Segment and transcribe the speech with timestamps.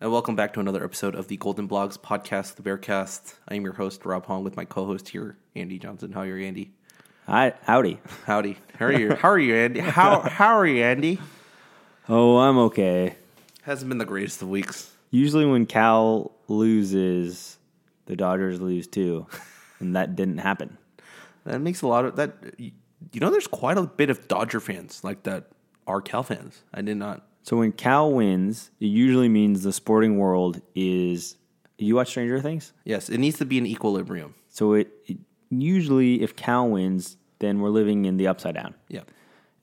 [0.00, 3.34] and welcome back to another episode of the Golden Blogs podcast, the Bearcast.
[3.48, 6.12] I am your host, Rob Hong, with my co-host here, Andy Johnson.
[6.12, 6.72] How are you, Andy?
[7.26, 8.00] Hi, howdy.
[8.24, 8.56] Howdy.
[8.78, 9.14] How are you?
[9.14, 9.80] How are you, Andy?
[9.80, 11.20] How How are you, Andy?
[12.08, 13.16] Oh, I'm okay.
[13.62, 14.90] Hasn't been the greatest of weeks.
[15.10, 17.58] Usually, when Cal loses,
[18.06, 19.26] the Dodgers lose too,
[19.80, 20.78] and that didn't happen.
[21.44, 22.36] That makes a lot of that.
[22.56, 25.48] You know, there's quite a bit of Dodger fans like that
[25.86, 26.62] are Cal fans.
[26.72, 27.26] I did not.
[27.42, 31.36] So when Cal wins, it usually means the sporting world is.
[31.78, 32.72] You watch Stranger Things?
[32.84, 34.34] Yes, it needs to be an equilibrium.
[34.48, 35.16] So it, it
[35.48, 38.74] usually, if Cal wins, then we're living in the upside down.
[38.88, 39.02] Yeah.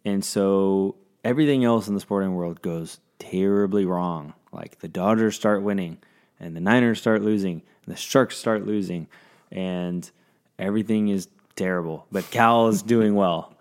[0.04, 4.34] And so everything else in the sporting world goes terribly wrong.
[4.52, 6.00] Like the Dodgers start winning,
[6.40, 9.08] and the Niners start losing, and the Sharks start losing,
[9.52, 10.10] and
[10.58, 12.08] everything is terrible.
[12.12, 13.54] But Cal is doing well.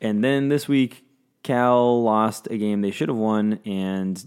[0.00, 1.04] And then this week,
[1.44, 4.26] Cal lost a game they should have won, and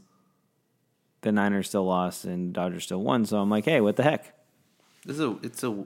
[1.21, 3.25] the Niners still lost, and Dodgers still won.
[3.25, 4.33] So I'm like, hey, what the heck?
[5.05, 5.83] This is a it's a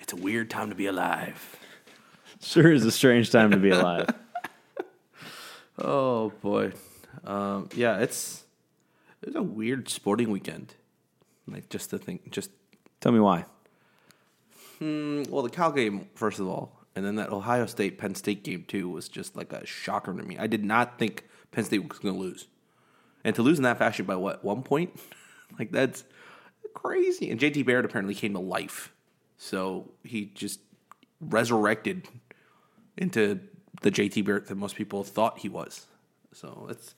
[0.00, 1.56] it's a weird time to be alive.
[2.42, 4.08] Sure is a strange time to be alive.
[5.78, 6.72] Oh boy,
[7.24, 8.44] um, yeah, it's
[9.22, 10.74] it's a weird sporting weekend.
[11.46, 12.50] Like just to think, just
[13.00, 13.44] Tell me why.
[14.80, 18.42] mm, well, the Cal game first of all, and then that Ohio State Penn State
[18.42, 20.38] game too was just like a shocker to me.
[20.38, 22.48] I did not think Penn State was going to lose,
[23.22, 24.98] and to lose in that fashion by what one point,
[25.58, 26.04] like that's
[26.74, 27.30] crazy.
[27.30, 28.92] And JT Barrett apparently came to life,
[29.36, 30.60] so he just
[31.20, 32.08] resurrected
[32.96, 33.40] into
[33.82, 35.86] the JT Barrett that most people thought he was.
[36.32, 36.94] So it's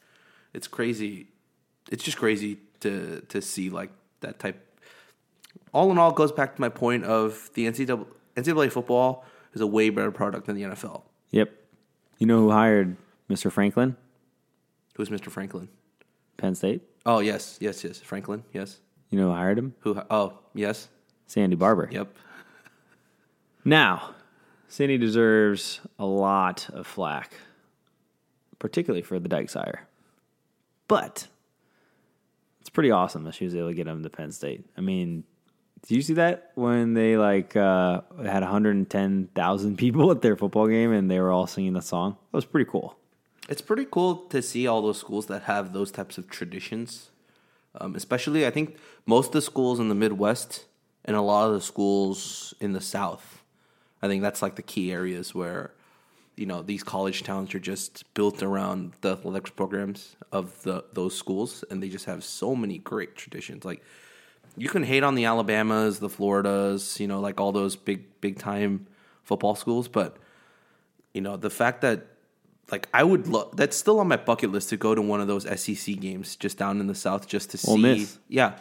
[0.54, 1.26] it's crazy.
[1.90, 4.64] It's just crazy to to see like that type.
[5.74, 9.66] All in all, goes back to my point of the NCAA, NCAA football is a
[9.66, 11.02] way better product than the NFL.
[11.30, 11.50] Yep.
[12.18, 12.96] You know who hired
[13.30, 13.50] Mr.
[13.50, 13.96] Franklin?
[14.94, 15.30] Who's Mr.
[15.30, 15.68] Franklin?
[16.36, 16.82] Penn State.
[17.06, 18.00] Oh yes, yes, yes.
[18.00, 18.44] Franklin.
[18.52, 18.78] Yes.
[19.10, 19.74] You know who hired him?
[19.80, 20.00] Who?
[20.10, 20.88] Oh yes.
[21.26, 21.88] Sandy Barbour.
[21.90, 22.14] Yep.
[23.64, 24.14] Now,
[24.68, 27.34] Sandy deserves a lot of flack,
[28.58, 29.86] particularly for the Dykes hire.
[30.86, 31.28] But
[32.60, 34.64] it's pretty awesome that she was able to get him to Penn State.
[34.76, 35.24] I mean,
[35.86, 40.92] did you see that when they like uh, had 110,000 people at their football game
[40.92, 42.16] and they were all singing the song?
[42.32, 42.96] That was pretty cool.
[43.48, 47.10] It's pretty cool to see all those schools that have those types of traditions.
[47.80, 50.66] Um, especially, I think most of the schools in the Midwest
[51.04, 53.42] and a lot of the schools in the South.
[54.02, 55.72] I think that's like the key areas where,
[56.36, 61.16] you know, these college towns are just built around the athletics programs of the those
[61.16, 63.64] schools, and they just have so many great traditions.
[63.64, 63.82] Like,
[64.56, 68.38] you can hate on the Alabamas, the Floridas, you know, like all those big big
[68.38, 68.86] time
[69.22, 70.16] football schools, but
[71.14, 72.06] you know, the fact that
[72.70, 75.26] like I would love that's still on my bucket list to go to one of
[75.26, 78.18] those SEC games just down in the South just to see Ole Miss.
[78.28, 78.54] yeah.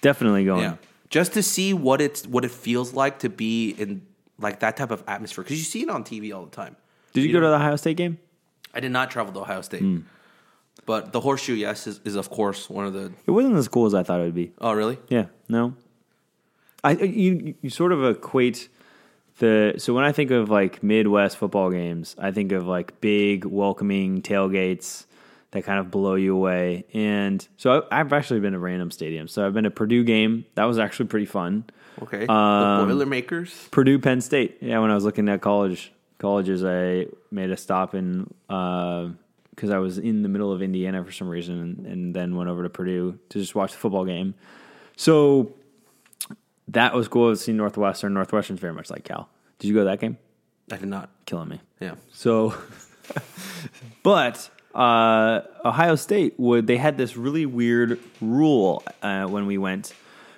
[0.00, 0.62] Definitely going.
[0.62, 0.76] Yeah.
[1.10, 4.06] Just to see what it's what it feels like to be in
[4.38, 6.76] like that type of atmosphere cuz you see it on TV all the time.
[7.12, 8.18] Did you go to the Ohio State game?
[8.74, 9.82] I did not travel to Ohio State.
[9.82, 9.98] Hmm.
[10.84, 13.86] But the horseshoe yes is, is of course one of the It wasn't as cool
[13.86, 14.52] as I thought it would be.
[14.60, 14.98] Oh, really?
[15.08, 15.74] Yeah, no.
[16.84, 18.68] I you you sort of equate
[19.38, 23.44] the so when I think of like Midwest football games, I think of like big
[23.44, 25.06] welcoming tailgates
[25.52, 26.84] that kind of blow you away.
[26.92, 29.30] And so I, I've actually been to random stadiums.
[29.30, 30.46] So I've been to Purdue game.
[30.54, 31.64] That was actually pretty fun.
[32.02, 32.26] Okay.
[32.26, 33.68] Um, the Boilermakers?
[33.70, 34.58] Purdue Penn State.
[34.60, 38.32] Yeah, when I was looking at college colleges, I made a stop in
[39.54, 42.50] because I was in the middle of Indiana for some reason, and, and then went
[42.50, 44.34] over to Purdue to just watch the football game.
[44.96, 45.54] So
[46.68, 48.14] that was cool to see Northwestern.
[48.14, 49.28] Northwestern's very much like Cal.
[49.58, 50.18] Did you go to that game?
[50.70, 51.10] I did not.
[51.26, 51.60] Killing me.
[51.80, 51.94] Yeah.
[52.12, 52.54] So,
[54.02, 59.92] but uh, Ohio State would they had this really weird rule uh, when we went,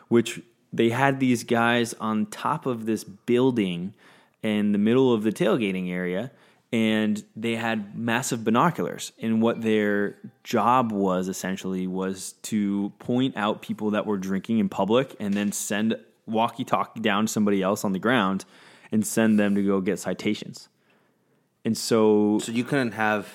[0.08, 0.40] which
[0.72, 3.94] they had these guys on top of this building
[4.42, 6.30] in the middle of the tailgating area,
[6.74, 9.12] and they had massive binoculars.
[9.22, 14.68] And what their job was essentially was to point out people that were drinking in
[14.68, 18.44] public, and then send walkie-talkie down to somebody else on the ground,
[18.90, 20.68] and send them to go get citations.
[21.64, 23.28] And so So you couldn't have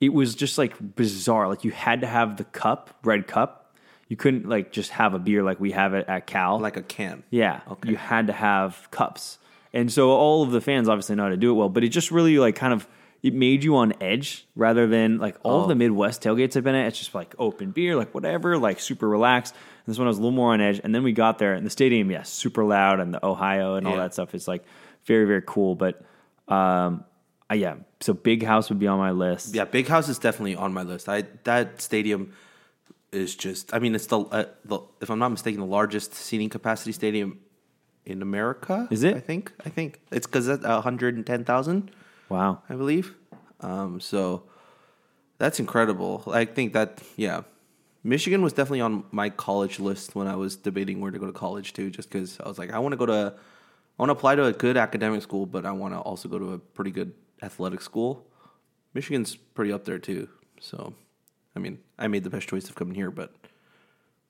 [0.00, 1.46] it was just like bizarre.
[1.48, 3.76] Like you had to have the cup, red cup.
[4.08, 6.58] You couldn't like just have a beer like we have it at Cal.
[6.58, 7.22] like a can.
[7.30, 7.90] yeah, Okay.
[7.90, 9.38] you had to have cups.
[9.74, 11.88] And so all of the fans obviously know how to do it well, but it
[11.88, 12.86] just really like kind of
[13.22, 15.62] it made you on edge rather than like all Oh.
[15.62, 16.88] of the Midwest tailgates I've been at.
[16.88, 19.54] It's just like open beer, like whatever, like super relaxed.
[19.54, 20.80] And this one was a little more on edge.
[20.82, 23.86] And then we got there, and the stadium, yes, super loud, and the Ohio and
[23.86, 24.64] all that stuff is like
[25.06, 25.74] very very cool.
[25.76, 26.02] But
[26.48, 27.04] um,
[27.50, 29.54] uh, yeah, so Big House would be on my list.
[29.54, 31.08] Yeah, Big House is definitely on my list.
[31.08, 32.32] I that stadium
[33.12, 33.72] is just.
[33.72, 37.38] I mean, it's the, uh, the if I'm not mistaken, the largest seating capacity stadium
[38.04, 38.88] in America.
[38.90, 39.16] Is it?
[39.16, 39.52] I think.
[39.64, 41.90] I think it's because it's 110,000.
[42.28, 42.62] Wow.
[42.68, 43.14] I believe.
[43.60, 44.44] Um, so
[45.38, 46.22] that's incredible.
[46.26, 47.42] I think that yeah,
[48.04, 51.32] Michigan was definitely on my college list when I was debating where to go to
[51.32, 51.90] college too.
[51.90, 54.44] Just because I was like, I want to go to, I want to apply to
[54.46, 57.12] a good academic school, but I want to also go to a pretty good
[57.42, 58.26] athletic school.
[58.94, 60.28] Michigan's pretty up there too.
[60.60, 60.94] So,
[61.56, 63.32] I mean, I made the best choice of coming here, but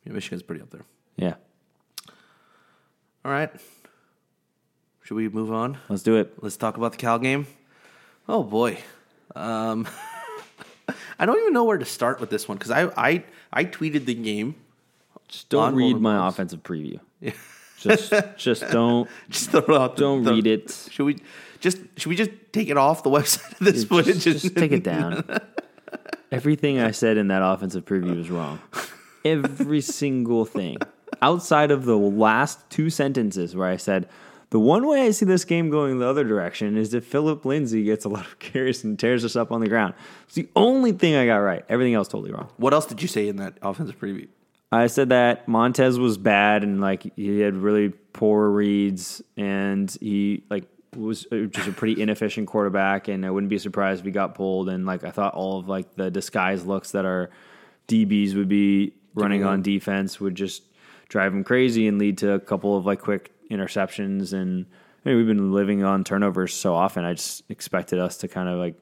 [0.05, 0.85] yeah, Michigan's pretty up there.
[1.17, 1.35] Yeah.
[3.25, 3.51] All right.
[5.05, 5.79] Should we move on?
[5.89, 6.33] Let's do it.
[6.43, 7.47] Let's talk about the Cal game.
[8.29, 8.79] Oh boy,
[9.35, 9.87] um,
[11.19, 14.05] I don't even know where to start with this one because I, I I tweeted
[14.07, 14.55] the game.
[15.29, 17.01] Just don't read my offensive preview.
[17.21, 17.33] Yeah.
[17.79, 20.87] Just just don't Just throw it out the- don't the- read it.
[20.91, 21.19] Should we
[21.61, 24.23] just should we just take it off the website of this Just, footage?
[24.23, 25.25] just take it down.
[26.31, 28.61] Everything I said in that offensive preview was wrong.
[29.25, 30.77] Every single thing.
[31.23, 34.09] Outside of the last two sentences where I said,
[34.51, 37.85] the one way I see this game going the other direction is if Phillip Lindsay
[37.85, 39.95] gets a lot of carries and tears us up on the ground.
[40.27, 41.65] It's the only thing I got right.
[41.71, 42.51] Everything else totally wrong.
[42.59, 44.29] What else did you say in that offensive preview?
[44.71, 50.45] I said that Montez was bad and like he had really poor reads and he
[50.51, 50.65] like
[50.97, 54.35] was uh, just a pretty inefficient quarterback and I wouldn't be surprised if he got
[54.35, 57.31] pulled and like I thought all of like the disguise looks that our
[57.89, 60.63] DBs would be running on defense would just
[61.13, 64.65] drive him crazy and lead to a couple of like quick interceptions and
[65.05, 67.05] I mean, we've been living on turnovers so often.
[67.05, 68.77] I just expected us to kind of like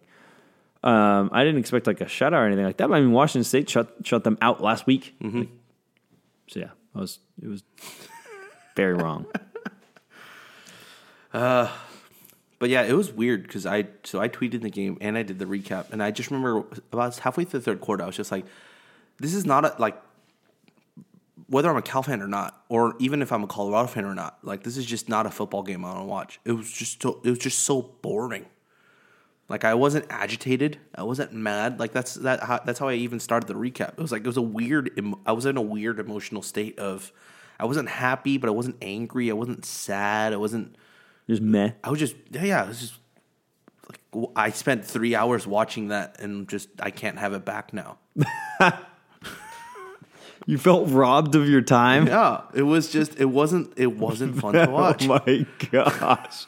[0.85, 2.89] um, I didn't expect like a shutout or anything like that.
[2.89, 5.15] But I mean, Washington State shut shut them out last week.
[5.41, 5.49] Like,
[6.47, 7.65] so yeah, I was it was
[8.77, 9.27] very wrong.
[12.61, 15.39] But yeah, it was weird because I so I tweeted the game and I did
[15.39, 18.31] the recap, and I just remember about halfway through the third quarter, I was just
[18.31, 18.45] like,
[19.19, 19.97] "This is not a like."
[21.51, 24.15] Whether I'm a Cal fan or not, or even if I'm a Colorado fan or
[24.15, 26.41] not, like this is just not a football game I want to watch.
[26.45, 28.47] It was just so, it was just so boring.
[29.51, 31.81] Like I wasn't agitated, I wasn't mad.
[31.81, 33.95] Like that's that how, that's how I even started the recap.
[33.95, 34.99] It was like it was a weird.
[35.27, 37.11] I was in a weird emotional state of,
[37.59, 39.29] I wasn't happy, but I wasn't angry.
[39.29, 40.33] I wasn't sad.
[40.33, 40.77] I wasn't.
[41.29, 41.73] Just meh.
[41.83, 42.65] I was just yeah, yeah.
[42.65, 42.95] It was just
[43.89, 47.99] like I spent three hours watching that, and just I can't have it back now.
[50.47, 52.07] You felt robbed of your time.
[52.07, 55.07] Yeah, it was just it wasn't it wasn't fun to watch.
[55.09, 56.47] Oh my gosh!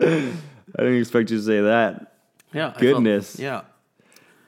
[0.00, 0.32] I
[0.78, 2.14] didn't expect you to say that.
[2.54, 3.38] yeah, I felt- Goodness.
[3.38, 3.62] yeah,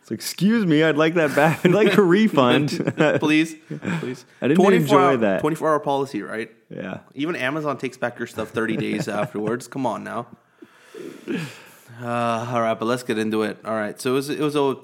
[0.00, 1.61] It's like, excuse me, I'd like that back.
[1.67, 2.70] I'd like a refund.
[3.20, 3.56] please,
[4.00, 4.25] please.
[4.41, 5.41] I didn't 24 enjoy hour, that.
[5.41, 6.50] Twenty four hour policy, right?
[6.70, 7.00] yeah.
[7.14, 9.67] Even Amazon takes back your stuff thirty days afterwards.
[9.69, 10.29] Come on now.
[12.00, 12.06] Uh,
[12.52, 13.58] all right, but let's get into it.
[13.64, 14.76] All right, so it was it was a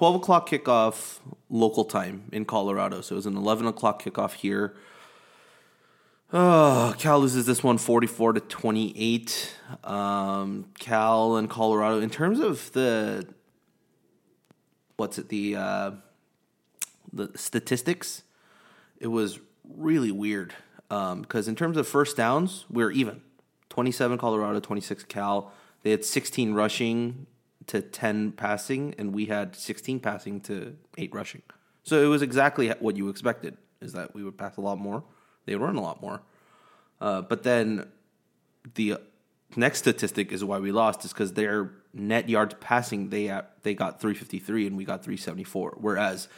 [0.00, 1.18] twelve o'clock kickoff
[1.50, 3.02] local time in Colorado.
[3.02, 4.74] So it was an eleven o'clock kickoff here.
[6.32, 9.56] Oh, Cal loses this one 44 to 28.
[9.84, 13.26] Um, Cal and Colorado, in terms of the,
[14.96, 15.90] what's it, the, uh,
[17.12, 18.22] the statistics,
[19.00, 19.38] it was
[19.68, 20.54] really weird.
[20.88, 23.20] Um, because in terms of first downs, we are even
[23.68, 25.52] 27 Colorado, 26 Cal.
[25.82, 27.26] They had 16 rushing
[27.66, 31.42] to 10 passing, and we had 16 passing to 8 rushing.
[31.82, 35.04] So it was exactly what you expected, is that we would pass a lot more.
[35.46, 36.22] They would run a lot more.
[37.00, 37.88] Uh, but then
[38.74, 38.96] the
[39.56, 43.74] next statistic is why we lost is because their net yards passing they at, they
[43.74, 46.28] got 353 and we got 374 whereas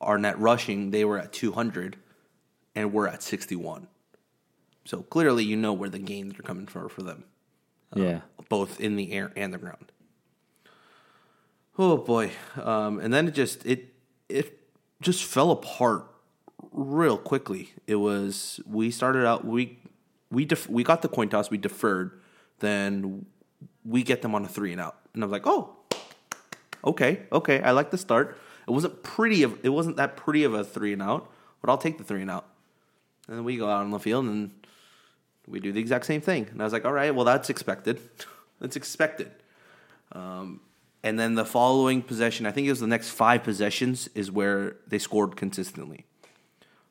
[0.00, 1.96] our net rushing they were at 200
[2.74, 3.88] and we're at 61
[4.86, 7.24] so clearly you know where the gains are coming from for them
[7.94, 8.20] Yeah.
[8.48, 9.92] both in the air and the ground
[11.78, 12.30] oh boy
[12.62, 13.94] um, and then it just it
[14.28, 14.58] it
[15.00, 16.06] just fell apart
[16.72, 19.78] real quickly it was we started out we
[20.30, 22.20] we def- we got the coin toss we deferred
[22.60, 23.26] then
[23.84, 25.76] we get them on a three and out and i was like oh
[26.84, 30.54] okay okay i like the start it wasn't pretty of it wasn't that pretty of
[30.54, 32.46] a three and out but i'll take the three and out
[33.28, 34.50] and then we go out on the field and
[35.46, 36.48] we do the exact same thing.
[36.50, 38.00] And I was like, all right, well, that's expected.
[38.60, 39.30] that's expected.
[40.12, 40.60] Um,
[41.02, 44.76] and then the following possession, I think it was the next five possessions, is where
[44.86, 46.06] they scored consistently.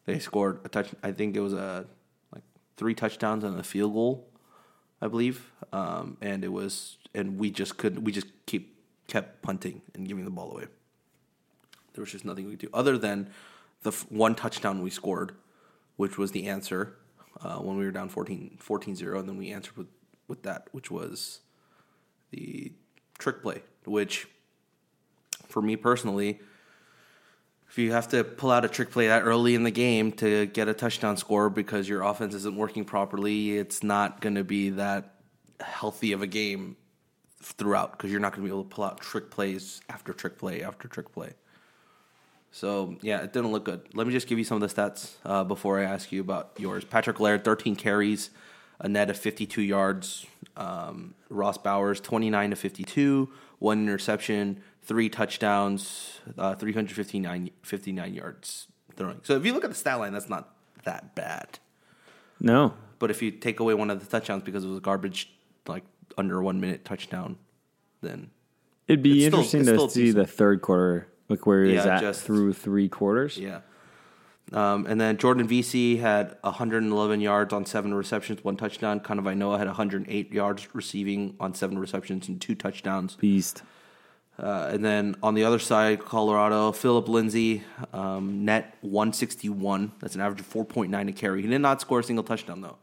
[0.06, 0.90] They scored a touch.
[1.02, 1.86] I think it was a
[2.34, 2.44] like
[2.76, 4.28] three touchdowns and a field goal,
[5.02, 5.52] I believe.
[5.72, 8.04] Um, and it was, and we just couldn't.
[8.04, 8.76] We just keep
[9.08, 10.66] kept punting and giving the ball away.
[11.94, 13.30] There was just nothing we could do other than
[13.84, 15.34] the f- one touchdown we scored,
[15.98, 16.96] which was the answer
[17.42, 19.88] uh, when we were down 14, 14-0, and then we answered with,
[20.28, 21.42] with that, which was
[22.30, 22.72] the
[23.18, 24.28] trick play, which
[25.48, 26.40] for me personally,
[27.70, 30.46] if you have to pull out a trick play that early in the game to
[30.48, 34.72] get a touchdown score because your offense isn't working properly, it's not going to be
[34.72, 35.16] that
[35.62, 36.76] healthy of a game
[37.42, 40.38] throughout because you're not going to be able to pull out trick plays after trick
[40.38, 41.34] play after trick play.
[42.52, 43.82] So yeah, it didn't look good.
[43.94, 46.52] Let me just give you some of the stats uh, before I ask you about
[46.58, 46.84] yours.
[46.84, 48.32] Patrick Laird, 13 carries,
[48.80, 50.26] a net of 52 yards.
[50.58, 53.30] Um, Ross Bowers, 29 to 52,
[53.62, 59.20] one interception, three touchdowns, uh, 359 59 yards throwing.
[59.24, 61.60] So if you look at the stat line, that's not that bad.
[62.40, 65.32] No, But if you take away one of the touchdowns because it was a garbage,
[65.68, 65.84] like
[66.18, 67.38] under one minute touchdown,
[68.02, 68.32] then
[68.88, 70.18] it'd be It's still- interesting to see decent.
[70.18, 73.38] the third quarter, like where he's Yeah, at just- through three quarters.
[73.38, 73.62] Yeah.
[74.52, 79.00] Um, and then Jordan Veasy had 111 yards on seven receptions, one touchdown.
[79.00, 83.16] Kanawai Noa had 108 yards receiving on seven receptions and two touchdowns.
[83.16, 83.64] Beast.
[84.38, 89.92] Uh, and then on the other side, Colorado, Phillip Lindsay, um, net 161.
[90.00, 91.42] That's an average of 4.9 a carry.
[91.42, 92.78] He did not score a single touchdown, though,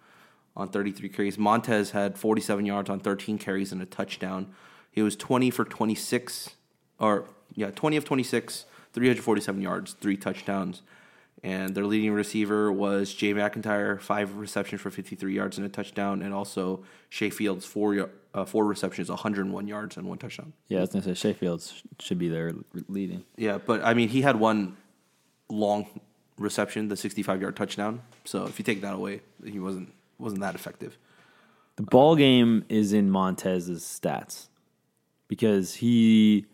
[0.57, 1.37] on 33 carries.
[1.37, 4.55] Montez had 47 yards on 13 carries and a touchdown.
[4.91, 6.51] He was 20 for 26,
[6.99, 10.83] or, yeah, 20 of 26, 347 yards, three touchdowns.
[11.43, 16.23] And their leading receiver was Jay MacIntyre, five receptions for 53 yards and a touchdown.
[16.23, 20.53] And also Shay Fields, four, uh, four receptions, 101 yards and one touchdown.
[20.67, 22.55] Yeah, I was gonna say Shay Fields should be there
[22.89, 23.25] leading.
[23.37, 24.77] Yeah, but I mean, he had one
[25.49, 25.87] long
[26.39, 28.03] reception, the 65 yard touchdown.
[28.25, 30.99] So if you take that away, he wasn't wasn't that effective.
[31.77, 34.49] The ball game is in Montez's stats
[35.29, 36.47] because he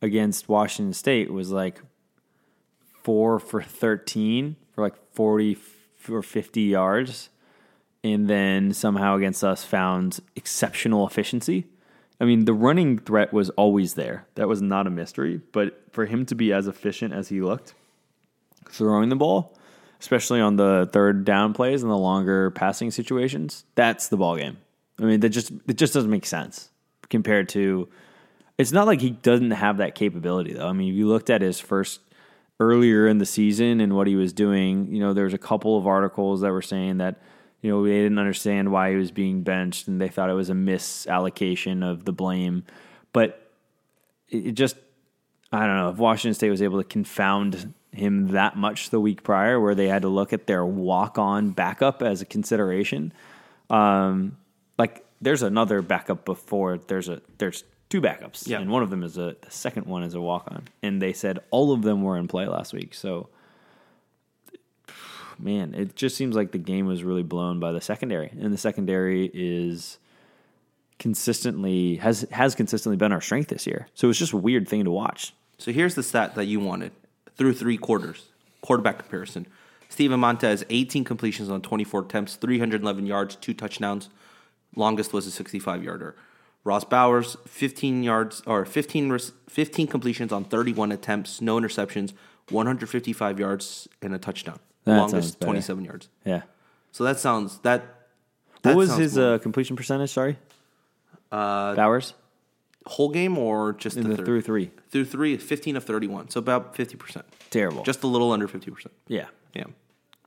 [0.00, 1.80] against Washington State was like
[3.02, 5.56] four for thirteen for like forty
[6.08, 7.28] or fifty yards,
[8.02, 11.66] and then somehow against us found exceptional efficiency.
[12.20, 14.26] I mean, the running threat was always there.
[14.36, 15.40] That was not a mystery.
[15.50, 17.74] But for him to be as efficient as he looked
[18.68, 19.56] throwing the ball,
[20.00, 24.58] especially on the third down plays and the longer passing situations, that's the ball game.
[25.00, 26.70] I mean, that just it just doesn't make sense
[27.10, 27.88] compared to.
[28.56, 30.68] It's not like he doesn't have that capability though.
[30.68, 32.00] I mean, if you looked at his first
[32.62, 35.86] earlier in the season and what he was doing, you know, there's a couple of
[35.86, 37.20] articles that were saying that
[37.60, 40.50] you know they didn't understand why he was being benched and they thought it was
[40.50, 42.64] a misallocation of the blame,
[43.12, 43.50] but
[44.28, 44.76] it just
[45.52, 49.22] I don't know if Washington State was able to confound him that much the week
[49.22, 53.12] prior, where they had to look at their walk-on backup as a consideration.
[53.68, 54.38] Um,
[54.78, 58.58] like there's another backup before there's a there's two backups, Yeah.
[58.58, 61.40] and one of them is a the second one is a walk-on, and they said
[61.50, 62.94] all of them were in play last week.
[62.94, 63.28] So,
[65.38, 68.56] man, it just seems like the game was really blown by the secondary, and the
[68.56, 69.98] secondary is
[70.98, 73.88] consistently has has consistently been our strength this year.
[73.92, 75.34] So it's just a weird thing to watch.
[75.58, 76.92] So here's the stat that you wanted
[77.36, 78.28] through three quarters
[78.62, 79.46] quarterback comparison.
[79.90, 84.08] Steven Montez, 18 completions on 24 attempts, 311 yards, two touchdowns.
[84.74, 86.16] Longest was a 65 yarder.
[86.64, 92.12] Ross Bowers, 15 yards or 15 15 completions on 31 attempts, no interceptions,
[92.50, 94.58] 155 yards and a touchdown.
[94.84, 95.48] That Longest better.
[95.50, 96.08] 27 yards.
[96.24, 96.42] Yeah.
[96.92, 97.84] So that sounds that.
[98.62, 100.10] What was his uh, completion percentage?
[100.10, 100.38] Sorry,
[101.32, 102.14] uh, Bowers
[102.86, 104.70] whole game or just the, the through three.
[104.90, 107.82] through three, 15 of 31, so about 50 percent, Terrible.
[107.82, 108.94] just a little under 50 percent.
[109.08, 109.64] yeah, Yeah,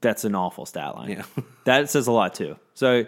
[0.01, 1.09] that's an awful stat line.
[1.11, 1.23] Yeah.
[1.65, 2.57] that says a lot too.
[2.73, 3.05] So,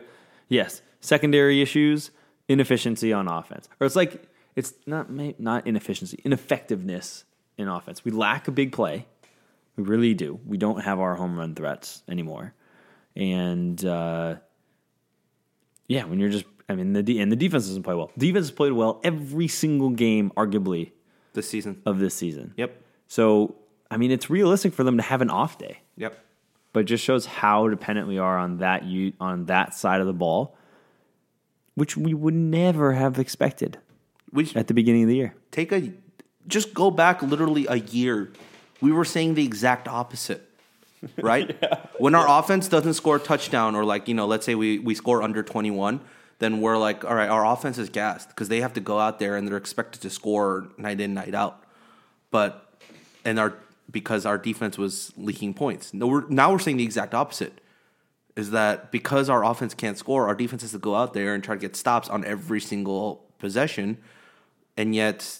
[0.49, 2.11] yes, secondary issues,
[2.47, 7.25] inefficiency on offense, or it's like it's not not inefficiency, ineffectiveness
[7.57, 8.03] in offense.
[8.05, 9.05] We lack a big play.
[9.75, 10.39] We really do.
[10.45, 12.53] We don't have our home run threats anymore,
[13.15, 14.35] and uh,
[15.87, 18.11] yeah, when you're just, I mean, the and the defense doesn't play well.
[18.17, 20.91] Defense has played well every single game, arguably,
[21.33, 21.81] this season.
[21.85, 22.53] of this season.
[22.57, 23.55] Yep, So,
[23.91, 26.17] I mean, it's realistic for them to have an off day, yep.
[26.73, 30.07] but it just shows how dependent we are on that u- on that side of
[30.07, 30.56] the ball,
[31.77, 33.77] which we would never have expected
[34.33, 35.35] We should at the beginning of the year.
[35.51, 35.93] take a
[36.47, 38.31] just go back literally a year.
[38.81, 40.41] We were saying the exact opposite,
[41.21, 41.55] right?
[41.99, 44.95] When our offense doesn't score a touchdown, or like you know, let's say we we
[44.95, 45.99] score under twenty one,
[46.39, 49.19] then we're like, all right, our offense is gassed because they have to go out
[49.19, 51.61] there and they're expected to score night in night out.
[52.31, 52.67] But
[53.23, 53.53] and our
[53.91, 55.93] because our defense was leaking points.
[55.93, 57.61] No, we're now we're saying the exact opposite.
[58.37, 61.43] Is that because our offense can't score, our defense has to go out there and
[61.43, 63.97] try to get stops on every single possession,
[64.77, 65.39] and yet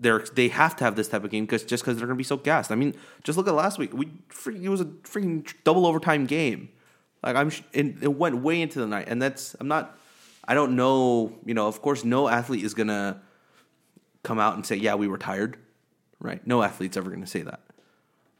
[0.00, 2.18] they're they have to have this type of game because just because they're going to
[2.18, 2.72] be so gassed.
[2.72, 3.94] I mean, just look at last week.
[3.94, 4.06] We
[4.46, 6.68] it was a freaking double overtime game.
[7.22, 9.96] Like I'm, it went way into the night, and that's I'm not.
[10.46, 11.32] I don't know.
[11.44, 13.22] You know, of course, no athlete is gonna
[14.24, 15.58] come out and say, "Yeah, we were tired."
[16.18, 16.44] Right?
[16.44, 17.60] No athlete's ever going to say that.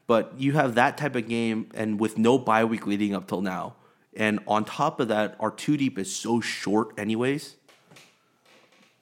[0.09, 3.41] But you have that type of game, and with no bye week leading up till
[3.41, 3.75] now,
[4.17, 7.57] and on top of that, our two deep is so short, anyways.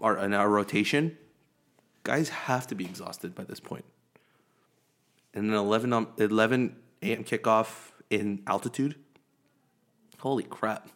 [0.02, 1.18] Our our rotation,
[2.04, 3.86] guys have to be exhausted by this point.
[5.34, 7.24] And an 11, um, 11 a.m.
[7.24, 8.96] kickoff in altitude.
[10.20, 10.90] Holy crap!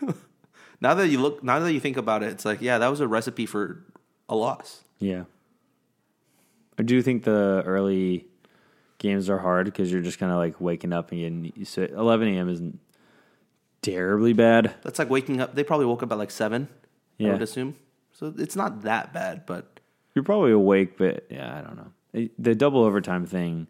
[0.80, 2.98] now that you look, now that you think about it, it's like, yeah, that was
[2.98, 3.84] a recipe for
[4.28, 4.82] a loss.
[4.98, 5.22] Yeah.
[6.80, 8.26] I do think the early
[9.06, 11.82] games are hard because you're just kind of like waking up and getting used to
[11.82, 11.90] it.
[11.92, 12.48] 11 a.m.
[12.48, 12.78] isn't
[13.82, 14.74] terribly bad.
[14.82, 15.54] That's like waking up.
[15.54, 16.68] They probably woke up at like seven.
[17.20, 17.32] I Yeah.
[17.32, 17.76] would assume.
[18.12, 19.80] So it's not that bad, but
[20.14, 22.28] You're probably awake, but yeah, I don't know.
[22.38, 23.66] The double overtime thing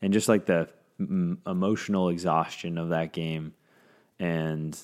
[0.00, 0.68] and just like the
[1.00, 3.54] mm, emotional exhaustion of that game
[4.20, 4.78] and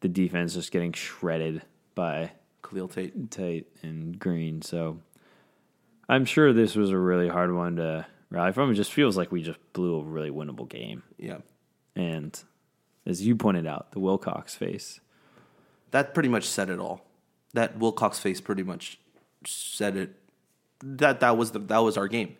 [0.00, 1.62] the defense just getting shredded
[1.94, 2.32] by
[2.64, 3.30] Khalil Tate.
[3.30, 4.60] Tate and Green.
[4.62, 4.98] So
[6.08, 8.70] I'm sure this was a really hard one to rally from.
[8.70, 11.02] It just feels like we just blew a really winnable game.
[11.18, 11.38] Yeah,
[11.94, 12.38] And
[13.06, 15.00] as you pointed out, the Wilcox face.
[15.90, 17.04] that pretty much said it all.
[17.54, 18.98] That Wilcox face pretty much
[19.46, 20.14] said it.
[20.82, 22.36] That that was the that was our game.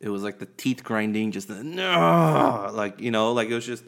[0.00, 3.64] It was like the teeth grinding, just the no, like you know, like it was
[3.66, 3.84] just.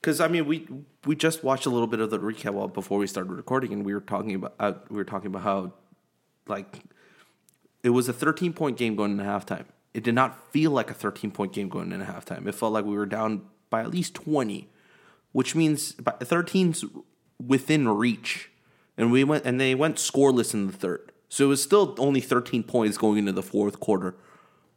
[0.00, 0.68] Because I mean, we
[1.06, 3.84] we just watched a little bit of the recap while- before we started recording, and
[3.84, 5.72] we were talking about uh, we were talking about how,
[6.46, 6.80] like,
[7.82, 9.64] it was a 13 point game going into halftime.
[9.96, 12.46] It did not feel like a 13 point game going into halftime.
[12.46, 14.68] It felt like we were down by at least 20,
[15.32, 16.84] which means by 13's
[17.42, 18.50] within reach.
[18.98, 21.12] And we went and they went scoreless in the third.
[21.30, 24.16] So it was still only 13 points going into the fourth quarter.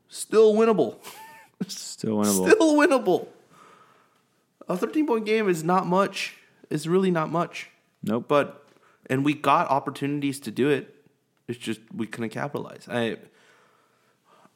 [0.08, 1.00] Still winnable.
[1.68, 2.50] Still winnable.
[2.52, 3.28] Still winnable.
[4.70, 6.38] A 13 point game is not much.
[6.70, 7.70] It's really not much.
[8.02, 8.24] Nope.
[8.30, 8.70] But
[9.10, 10.96] and we got opportunities to do it.
[11.50, 12.88] It's just we couldn't capitalize.
[12.90, 13.18] I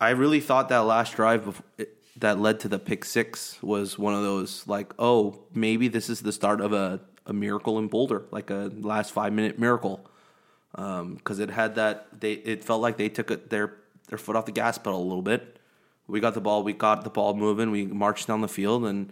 [0.04, 3.98] I really thought that last drive bef- it- that led to the pick six was
[3.98, 7.88] one of those like, oh, maybe this is the start of a, a miracle in
[7.88, 10.06] Boulder, like a last five minute miracle,
[10.76, 13.78] um, because it had that they it felt like they took it, their
[14.10, 15.58] their foot off the gas pedal a little bit.
[16.08, 19.12] We got the ball, we got the ball moving, we marched down the field, and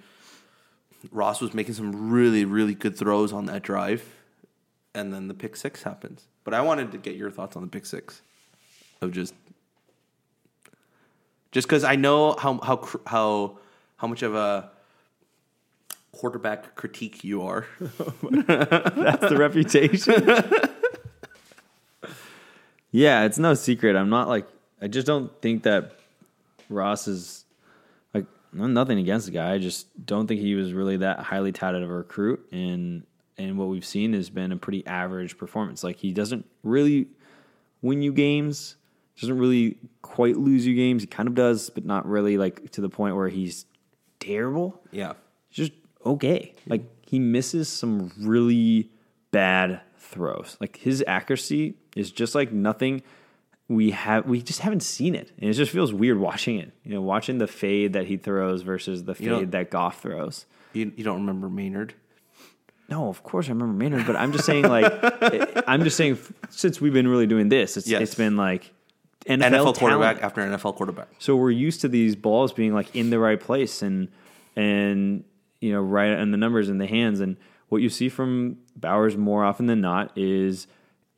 [1.11, 4.03] Ross was making some really really good throws on that drive,
[4.93, 6.27] and then the pick six happens.
[6.43, 8.21] But I wanted to get your thoughts on the pick six,
[9.01, 9.33] of just
[11.51, 13.57] just because I know how how how
[13.97, 14.71] how much of a
[16.11, 17.65] quarterback critique you are.
[17.79, 20.13] That's the reputation.
[22.91, 23.95] yeah, it's no secret.
[23.95, 24.47] I'm not like
[24.81, 25.93] I just don't think that
[26.69, 27.45] Ross is
[28.13, 29.53] like nothing against the guy.
[29.53, 33.03] I just don't think he was really that highly touted of a recruit and
[33.37, 35.83] and what we've seen has been a pretty average performance.
[35.83, 37.07] Like he doesn't really
[37.81, 38.75] win you games,
[39.19, 41.03] doesn't really quite lose you games.
[41.03, 43.65] He kind of does, but not really like to the point where he's
[44.19, 45.13] terrible Yeah,
[45.51, 45.71] just
[46.05, 46.53] okay.
[46.67, 48.89] Like he misses some really
[49.31, 50.57] bad throws.
[50.59, 53.01] Like his accuracy is just like nothing
[53.67, 55.31] we have we just haven't seen it.
[55.39, 56.71] And it just feels weird watching it.
[56.83, 60.45] You know, watching the fade that he throws versus the fade that Goff throws.
[60.73, 61.93] you you don't remember Maynard?
[62.89, 64.91] No, of course I remember Maynard, but I'm just saying like
[65.67, 66.17] I'm just saying
[66.49, 68.01] since we've been really doing this, it's Yes.
[68.01, 68.73] it's been like
[69.25, 69.77] NFL, NFL talent.
[69.77, 71.07] quarterback after NFL quarterback.
[71.19, 74.09] So we're used to these balls being like in the right place and
[74.55, 75.23] and
[75.59, 77.19] you know right and the numbers in the hands.
[77.19, 77.37] And
[77.69, 80.67] what you see from Bowers more often than not is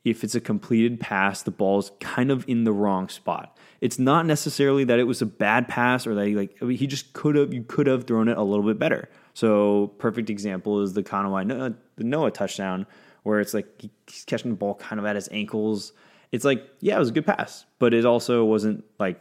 [0.04, 3.56] if it's a completed pass, the ball's kind of in the wrong spot.
[3.80, 6.76] It's not necessarily that it was a bad pass or that he like I mean,
[6.76, 9.08] he just could have you could have thrown it a little bit better.
[9.32, 12.86] So perfect example is the Kanawai Noa, the Noa touchdown
[13.24, 13.66] where it's like
[14.06, 15.92] he's catching the ball kind of at his ankles.
[16.32, 19.20] It's like yeah, it was a good pass, but it also wasn't like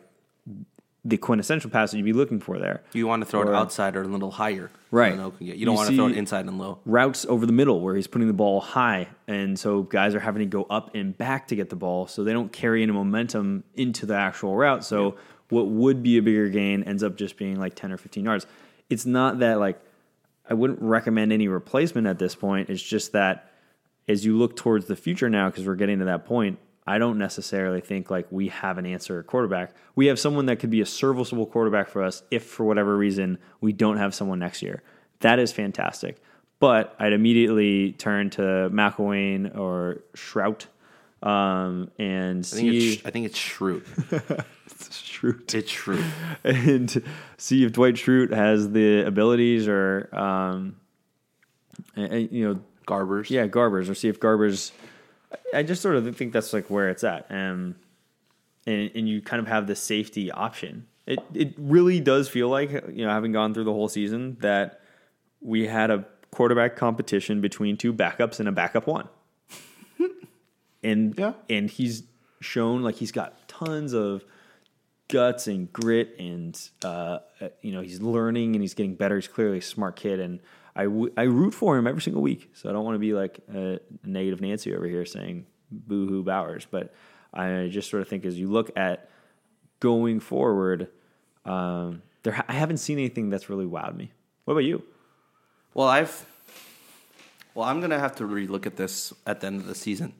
[1.05, 2.81] the quintessential pass that you'd be looking for there.
[2.93, 5.09] You want to throw it uh, outside or a little higher, Right.
[5.11, 5.57] than Oak can get.
[5.57, 6.79] You don't You want to throw it inside and low.
[6.85, 9.09] routes over the middle where he's putting the ball high.
[9.27, 12.07] And so guys are having to go up and back to get the ball.
[12.07, 14.85] So they don't carry any momentum into the actual route.
[14.85, 15.17] So
[15.49, 18.47] what would be a bigger gain ends up just being like 10 or 15 yards.
[18.89, 19.81] It's not that like
[20.49, 22.69] I wouldn't recommend any replacement at this point.
[22.69, 23.51] It's just that
[24.07, 27.17] as you look towards the future now, because we're getting to that point, I don't
[27.17, 29.73] necessarily think like we have an answer at quarterback.
[29.95, 33.37] We have someone that could be a serviceable quarterback for us if for whatever reason
[33.61, 34.83] we don't have someone next year.
[35.21, 36.21] That is fantastic.
[36.59, 38.41] But I'd immediately turn to
[38.71, 40.65] McIlwain or Shrout
[41.21, 43.83] um, and I think see it's I think it's Schrute.
[44.67, 46.03] Shroot it's Schrute.
[46.43, 47.03] and
[47.37, 50.75] see if Dwight Schrute has the abilities or um,
[51.95, 53.29] and- and, you know Garbers.
[53.29, 54.71] yeah, Garbers, or see if Garbers.
[55.53, 57.75] I just sort of think that's like where it's at, um,
[58.65, 62.71] and and you kind of have the safety option It it really does feel like
[62.71, 64.81] you know, having gone through the whole season, that
[65.41, 69.07] we had a quarterback competition between two backups and a backup one.
[70.83, 71.33] and Yeah.
[71.49, 72.03] and he's
[72.41, 74.23] shown like he's got tons of
[75.09, 79.15] guts and grit and uh, uh, you know he's learning and he's getting better.
[79.15, 80.39] He's clearly a smart kid, and
[80.75, 82.49] I, w- I root for him every single week.
[82.53, 86.23] So I don't want to be like a negative Nancy over here saying boo hoo
[86.23, 86.93] Bowers, but
[87.33, 89.09] I just sort of think as you look at
[89.79, 90.89] going forward,
[91.45, 94.11] um, there ha- I haven't seen anything that's really wowed me.
[94.45, 94.83] What about you?
[95.73, 96.25] Well, I've.
[97.55, 100.13] Well, I'm gonna have to relook at this at the end of the season,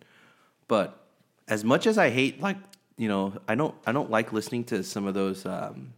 [0.68, 1.00] but
[1.48, 2.58] as much as I hate, like
[2.98, 5.94] you know, I don't, I don't like listening to some of those, um,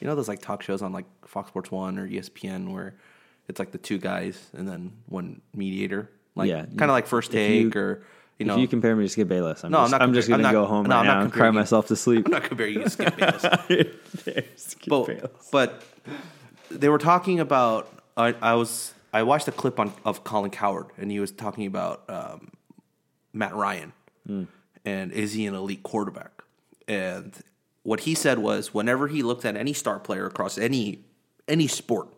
[0.00, 2.94] you know, those like talk shows on like Fox Sports One or ESPN where
[3.50, 7.34] it's like the two guys and then one mediator, like Yeah, kind of like First
[7.34, 8.02] if you- Take or
[8.38, 10.14] you know, if you compare me to Skip Bayless, I'm No, I'm just, not I'm
[10.14, 11.52] just gonna go home no, right I'm not now and cry you.
[11.52, 12.24] myself to sleep.
[12.24, 13.42] I'm not comparing you to Skip Bayless.
[14.56, 15.48] Skip but, Bayless.
[15.52, 15.82] but
[16.70, 17.92] they were talking about.
[18.16, 21.66] I, I was I watched a clip on of Colin Cowherd, and he was talking
[21.66, 22.50] about um,
[23.34, 23.92] Matt Ryan
[24.84, 26.30] and is he an elite quarterback?
[26.88, 27.34] And
[27.82, 31.00] what he said was, whenever he looked at any star player across any
[31.48, 32.08] any sport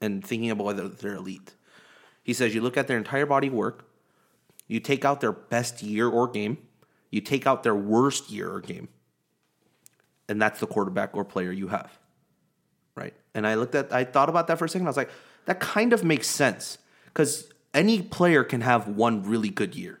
[0.00, 1.54] and thinking about whether they're elite,
[2.22, 3.88] he says you look at their entire body of work,
[4.66, 6.58] you take out their best year or game,
[7.10, 8.88] you take out their worst year or game,
[10.28, 11.98] and that's the quarterback or player you have
[12.94, 13.14] right?
[13.34, 14.86] And I looked at, I thought about that for a second.
[14.86, 15.10] I was like,
[15.46, 20.00] that kind of makes sense because any player can have one really good year,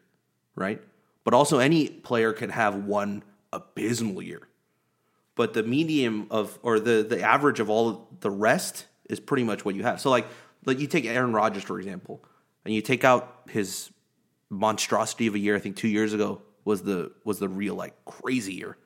[0.54, 0.80] right?
[1.24, 4.48] But also any player can have one abysmal year.
[5.36, 9.64] But the medium of, or the the average of all the rest is pretty much
[9.64, 10.00] what you have.
[10.00, 10.26] So like,
[10.64, 12.24] like you take Aaron Rodgers for example,
[12.64, 13.90] and you take out his
[14.50, 15.56] monstrosity of a year.
[15.56, 18.78] I think two years ago was the was the real like crazy year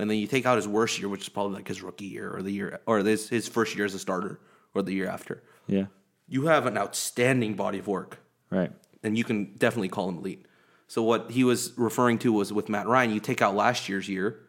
[0.00, 2.34] and then you take out his worst year, which is probably like his rookie year
[2.34, 4.40] or the year or this his first year as a starter
[4.74, 5.42] or the year after.
[5.66, 5.86] Yeah,
[6.26, 8.18] You have an outstanding body of work,
[8.48, 8.72] right.
[9.02, 10.46] and you can definitely call him elite.
[10.88, 14.08] So what he was referring to was with Matt Ryan, you take out last year's
[14.08, 14.40] year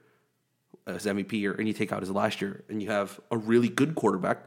[0.88, 3.70] as MVP year, and you take out his last year, and you have a really
[3.70, 4.46] good quarterback,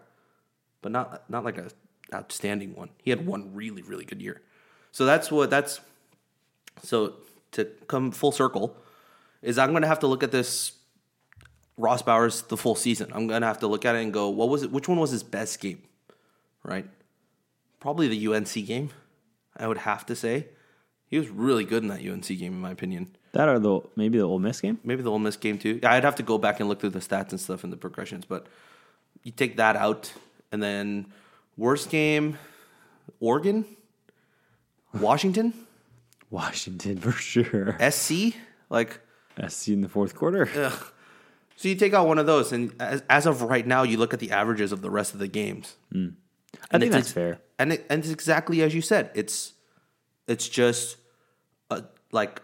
[0.84, 1.70] but not not like a
[2.12, 2.90] outstanding one.
[3.02, 4.42] He had one really really good year.
[4.92, 5.80] So that's what that's.
[6.82, 7.14] So
[7.52, 8.76] to come full circle,
[9.42, 10.72] is I'm going to have to look at this
[11.76, 13.10] Ross Bowers the full season.
[13.14, 14.70] I'm going to have to look at it and go, what was it?
[14.70, 15.82] Which one was his best game?
[16.62, 16.86] Right?
[17.80, 18.90] Probably the UNC game.
[19.56, 20.48] I would have to say
[21.06, 23.16] he was really good in that UNC game, in my opinion.
[23.32, 24.78] That or the maybe the Ole Miss game.
[24.84, 25.80] Maybe the Ole Miss game too.
[25.82, 27.76] Yeah, I'd have to go back and look through the stats and stuff and the
[27.76, 28.46] progressions, but
[29.22, 30.12] you take that out,
[30.52, 31.06] and then
[31.56, 32.38] worst game,
[33.20, 33.64] Oregon,
[34.92, 35.52] Washington,
[36.30, 37.76] Washington for sure.
[37.90, 38.34] SC,
[38.70, 39.00] like.
[39.48, 40.70] SC in the fourth quarter.
[41.56, 44.12] So you take out one of those, and as, as of right now, you look
[44.12, 45.76] at the averages of the rest of the games.
[45.92, 46.16] I And
[46.72, 47.38] think it's that's fair.
[47.60, 49.12] and it, and it's exactly as you said.
[49.14, 49.52] It's
[50.26, 50.96] it's just
[51.70, 52.42] uh, like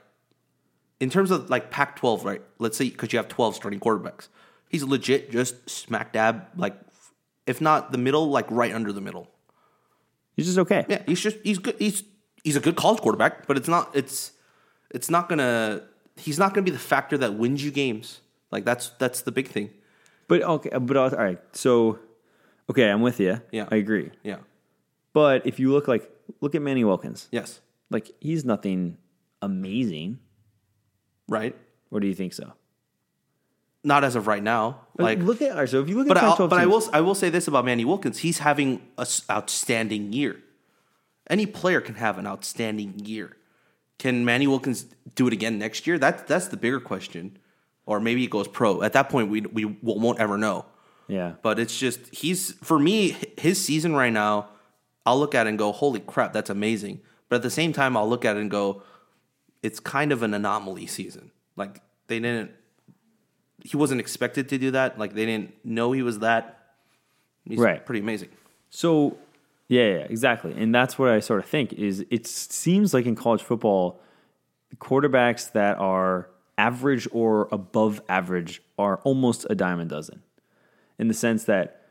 [1.01, 2.41] in terms of like Pac-12, right?
[2.61, 4.29] Let's say because you have 12 starting quarterbacks,
[4.69, 6.79] he's legit just smack dab, like
[7.51, 9.27] if not the middle, like right under the middle.
[10.37, 10.85] He's just okay.
[10.89, 11.77] Yeah, he's just he's good.
[11.79, 12.03] He's
[12.45, 14.33] he's a good college quarterback, but it's not it's
[14.91, 15.83] it's not gonna
[16.17, 18.21] he's not gonna be the factor that wins you games.
[18.51, 19.71] Like that's that's the big thing.
[20.29, 21.39] But okay, but all right.
[21.53, 21.99] So,
[22.71, 23.41] okay, I'm with you.
[23.51, 23.67] Yeah.
[23.71, 24.11] I agree.
[24.23, 24.39] Yeah.
[25.13, 26.09] But if you look like
[26.41, 27.61] look at Manny Wilkins, Yes.
[27.91, 28.97] like he's nothing
[29.43, 30.19] amazing.
[31.29, 31.57] Right.
[31.91, 32.53] Or do you think so?
[33.83, 34.81] Not as of right now.
[34.99, 37.01] Like look at so if you look But at I, Pac-12 but I will I
[37.01, 40.43] will say this about Manny Wilkins: he's having an outstanding year.
[41.31, 43.37] Any player can have an outstanding year.
[43.99, 45.99] Can Manny Wilkins do it again next year?
[45.99, 47.39] That's that's the bigger question.
[47.87, 48.83] Or maybe it goes pro.
[48.83, 50.67] At that point, we we won't ever know.
[51.09, 51.35] yeah.
[51.43, 54.49] But it's just he's for me his season right now.
[55.07, 57.97] I'll look at it and go, "Holy crap, that's amazing!" But at the same time,
[57.97, 58.83] I'll look at it and go,
[59.63, 61.31] "It's kind of an anomaly season.
[61.57, 62.51] Like they didn't,
[63.65, 64.99] he wasn't expected to do that.
[64.99, 66.59] Like they didn't know he was that.
[67.45, 67.85] He's Right.
[67.85, 68.29] pretty amazing.
[68.71, 69.17] So,
[69.69, 70.53] yeah, yeah, exactly.
[70.57, 74.01] And that's what I sort of think is it seems like in college football,
[74.77, 80.23] quarterbacks that are average or above average are almost a dime a dozen.
[80.99, 81.87] In the sense that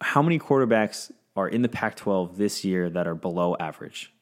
[0.00, 4.12] how many quarterbacks are in the Pac 12 this year that are below average?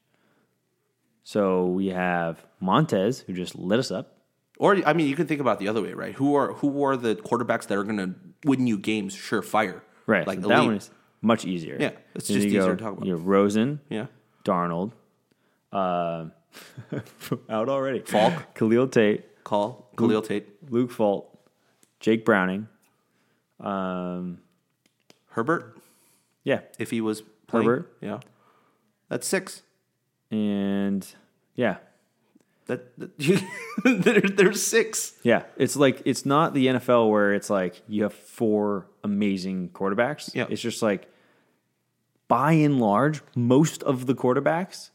[1.23, 4.18] So we have Montez, who just lit us up.
[4.59, 6.15] Or I mean, you can think about it the other way, right?
[6.15, 9.15] Who are who are the quarterbacks that are going to win you games?
[9.17, 10.27] Surefire, Right.
[10.27, 10.91] Like so that one is
[11.23, 11.77] much easier.
[11.79, 13.07] Yeah, it's just easier to talk about.
[13.07, 14.07] You have Rosen, yeah,
[14.45, 14.93] Darnold,
[15.73, 16.27] uh,
[17.49, 18.01] out already.
[18.01, 18.55] Falk.
[18.55, 20.47] Khalil Tate, call Khalil Tate.
[20.71, 21.39] Luke Falk,
[22.01, 22.67] Jake Browning,
[23.61, 24.39] Um,
[25.31, 25.77] Herbert,
[26.45, 27.93] yeah, if he was playing, Herbert.
[28.01, 28.21] yeah,
[29.09, 29.63] that's six.
[30.31, 31.07] and
[31.55, 31.77] yeah,
[32.69, 33.19] That, that
[33.85, 35.15] there, there's six.
[35.23, 35.43] yeah.
[35.57, 40.35] It's like it's not the NFL where it's like you have four amazing quarterbacks.
[40.35, 40.47] Yeah.
[40.49, 41.09] it's just like
[42.29, 44.91] by and large, most of the quarterbacks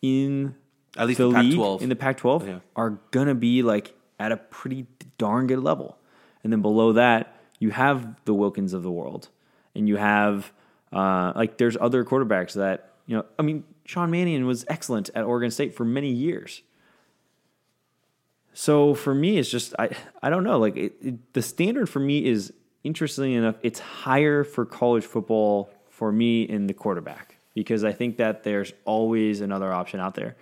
[0.00, 0.54] in
[0.96, 1.82] At least the the league Pac-12.
[1.82, 2.58] in the Pac-12 Yeah.
[2.76, 4.86] are gonna be like at a pretty
[5.18, 5.98] darn good level,
[6.44, 9.28] and then below that you have the Wilkins of the world,
[9.74, 10.52] and you have
[10.92, 13.24] uh, like there's other quarterbacks that you know.
[13.38, 16.62] I mean, Sean Mannion was excellent at Oregon State for many years.
[18.60, 19.90] So for me, it's just I
[20.20, 20.58] I don't know.
[20.58, 25.70] Like it, it, the standard for me is interestingly enough, it's higher for college football
[25.88, 30.34] for me in the quarterback because I think that there's always another option out there.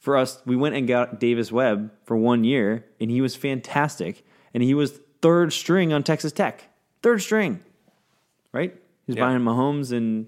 [0.00, 4.26] For us, we went and got Davis Webb for one year, and he was fantastic,
[4.52, 6.64] and he was third string on Texas Tech,
[7.02, 7.60] third string,
[8.50, 8.74] right?
[9.06, 9.26] He's Yeah.
[9.26, 10.26] behind Mahomes and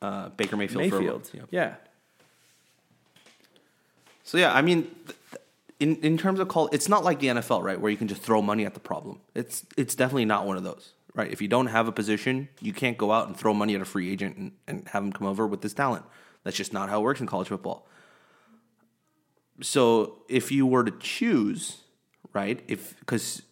[0.00, 0.88] uh, Baker Mayfield.
[0.88, 1.30] for a Mayfield.
[1.32, 1.42] Yeah.
[1.50, 1.74] yeah.
[4.22, 5.16] So yeah, I mean, th-
[5.80, 8.22] in in terms of call, it's not like the NFL, right, where you can just
[8.22, 9.20] throw money at the problem.
[9.34, 11.32] It's it's definitely not one of those, right?
[11.32, 13.84] If you don't have a position, you can't go out and throw money at a
[13.84, 16.04] free agent and, and have him come over with this talent.
[16.44, 17.88] That's just not how it works in college football.
[19.62, 21.78] So if you were to choose,
[22.32, 23.42] right, if because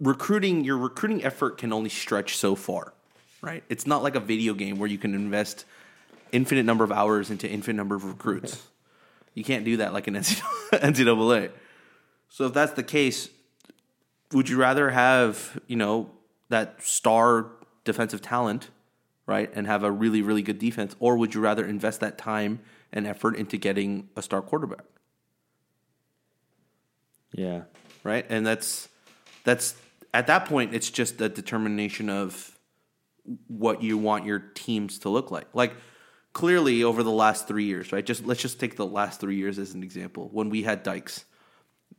[0.00, 2.92] recruiting your recruiting effort can only stretch so far,
[3.40, 3.62] right?
[3.68, 5.64] It's not like a video game where you can invest
[6.32, 8.62] infinite number of hours into infinite number of recruits.
[9.34, 11.50] You can't do that like an NCAA.
[12.30, 13.28] So if that's the case,
[14.32, 16.10] would you rather have you know
[16.48, 17.46] that star
[17.84, 18.70] defensive talent,
[19.26, 22.60] right, and have a really really good defense, or would you rather invest that time
[22.92, 24.84] and effort into getting a star quarterback,
[27.32, 27.62] Yeah.
[28.04, 28.24] right?
[28.28, 28.88] And that's
[29.44, 29.74] that's
[30.14, 32.58] at that point it's just a determination of
[33.48, 35.46] what you want your teams to look like.
[35.54, 35.74] Like
[36.32, 38.04] clearly over the last three years, right?
[38.04, 40.28] Just let's just take the last three years as an example.
[40.32, 41.24] When we had Dykes,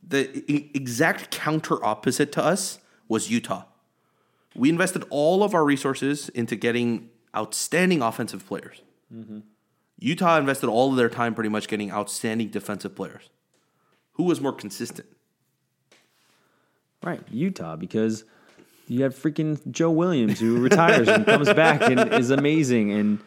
[0.06, 3.64] the exact counter opposite to us was Utah.
[4.54, 8.82] We invested all of our resources into getting outstanding offensive players.
[9.14, 9.40] Mm-hmm.
[9.98, 13.30] Utah invested all of their time pretty much getting outstanding defensive players.
[14.14, 15.08] Who was more consistent?
[17.02, 18.24] Right, Utah, because
[18.88, 23.18] you have freaking Joe Williams who retires and comes back and is amazing, and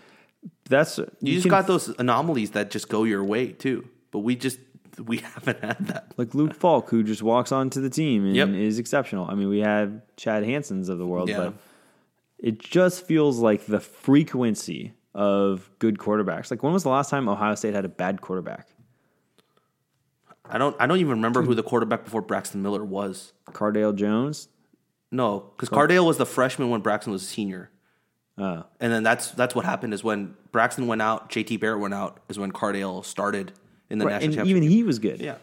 [0.70, 3.88] that's you, You, just can- got those anomalies that just go your way too.
[4.12, 4.60] But we just
[5.06, 6.14] we haven't had that.
[6.18, 8.50] like Luke Falk who just walks onto the team and Yep.
[8.50, 9.26] is exceptional.
[9.30, 11.38] I mean, we have Chad Hansens of the world, Yeah.
[11.38, 11.54] but
[12.40, 16.52] it just feels like the frequency of good quarterbacks.
[16.52, 18.68] Like when was the last time Ohio State had a bad quarterback?
[20.48, 23.34] I don't I don't even remember who the quarterback before Braxton Miller was.
[23.48, 24.48] Cardale Jones.
[25.12, 27.72] No, because Cardale was the freshman when Braxton was a senior.
[28.38, 31.94] Uh, And then that's that's what happened is when Braxton went out, JT Barrett went
[31.94, 33.54] out, is when Cardale started
[33.90, 35.20] in the right, national and even he was good.
[35.22, 35.36] yeah.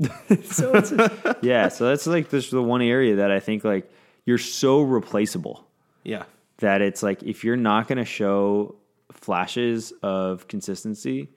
[0.44, 0.92] so it's
[1.42, 3.90] yeah, so that's like this the one area that I think like
[4.24, 5.66] you're so replaceable
[6.04, 6.24] Yeah.
[6.58, 8.76] that it's like if you're not going to show
[9.12, 11.28] flashes of consistency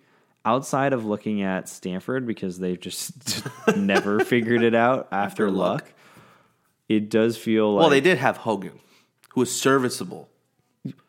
[0.46, 3.44] outside of looking at Stanford because they've just
[3.78, 5.82] never figured it out after, After luck.
[5.82, 5.94] luck,
[6.90, 8.80] it does feel like Well, they did have Hogan,
[9.34, 10.30] who was serviceable.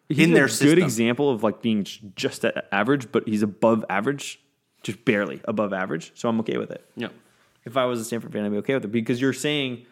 [0.09, 0.83] he's in a their good system.
[0.83, 1.85] example of like being
[2.17, 4.41] just at average, but he's above average,
[4.85, 6.13] just barely above average.
[6.15, 6.85] So I'm okay with it.
[6.95, 7.09] Yeah.
[7.65, 9.87] if I was a Stanford fan, I'd be okay with it because you're saying,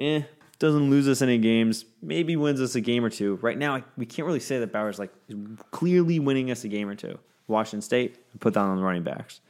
[0.00, 0.22] eh,
[0.58, 3.36] doesn't lose us any games, maybe wins us a game or two.
[3.42, 5.36] Right now, we can't really say that Bowers like is
[5.70, 7.18] clearly winning us a game or two.
[7.46, 9.40] Washington State put down on the running backs.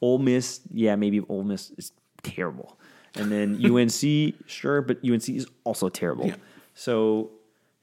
[0.00, 2.78] Ole Miss, yeah, maybe Ole Miss is terrible,
[3.14, 6.26] and then UNC, sure, but UNC is also terrible.
[6.26, 6.36] Yeah.
[6.74, 7.30] So,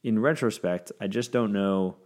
[0.03, 1.97] in retrospect, I just don't know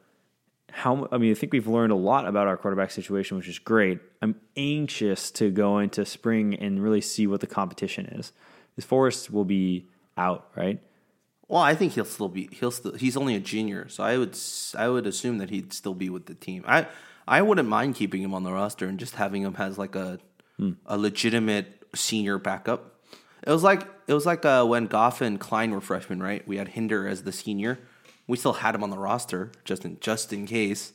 [0.73, 3.59] how I mean, I think we've learned a lot about our quarterback situation, which is
[3.59, 3.99] great.
[4.21, 8.31] I'm anxious to go into spring and really see what the competition is.
[8.75, 10.81] This Forrest will be out, right?
[11.47, 12.49] Well, I think he'll still be.
[12.51, 12.93] He'll still.
[12.93, 14.37] He's only a junior, so I would.
[14.75, 16.63] I would assume that he'd still be with the team.
[16.67, 16.87] I.
[17.25, 20.19] I wouldn't mind keeping him on the roster and just having him as like a
[20.85, 22.99] a legitimate senior backup.
[23.45, 26.45] It was like it was like uh, when Goff and Kline were freshmen, right?
[26.47, 27.79] We had Hinder as the senior.
[28.27, 30.93] We still had him on the roster just in just in case.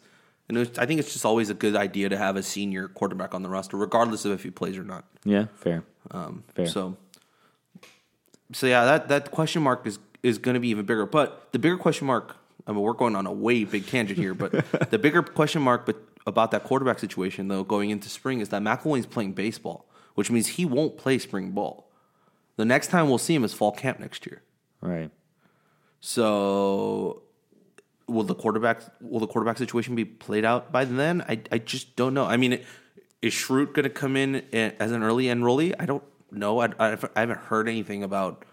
[0.49, 3.35] And was, I think it's just always a good idea to have a senior quarterback
[3.35, 5.05] on the roster, regardless of if he plays or not.
[5.25, 5.85] Yeah, fair.
[6.11, 6.67] Um, Fair.
[6.67, 6.97] So,
[8.53, 11.07] so yeah, that that question mark is is going to be even bigger.
[11.07, 12.37] But the bigger question mark,
[12.67, 14.53] I mean, we're going on a way big tangent here, but
[14.91, 18.63] the bigger question mark, but about that quarterback situation though, going into spring, is that
[18.63, 21.91] McIlwain's playing baseball, which means he won't play spring ball.
[22.57, 24.43] The next time we'll see him is fall camp next year.
[24.81, 25.11] Right.
[26.01, 27.23] So
[28.07, 31.23] will the quarterback will the quarterback situation be played out by then?
[31.23, 32.25] I I just don't know.
[32.25, 32.61] I mean,
[33.23, 35.75] is Schrute going to come in as an early enrollee?
[35.79, 36.61] I don't know.
[36.61, 38.45] I, I, I haven't heard anything about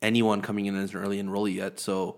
[0.00, 1.80] anyone coming in as an early enrollee yet.
[1.80, 2.16] So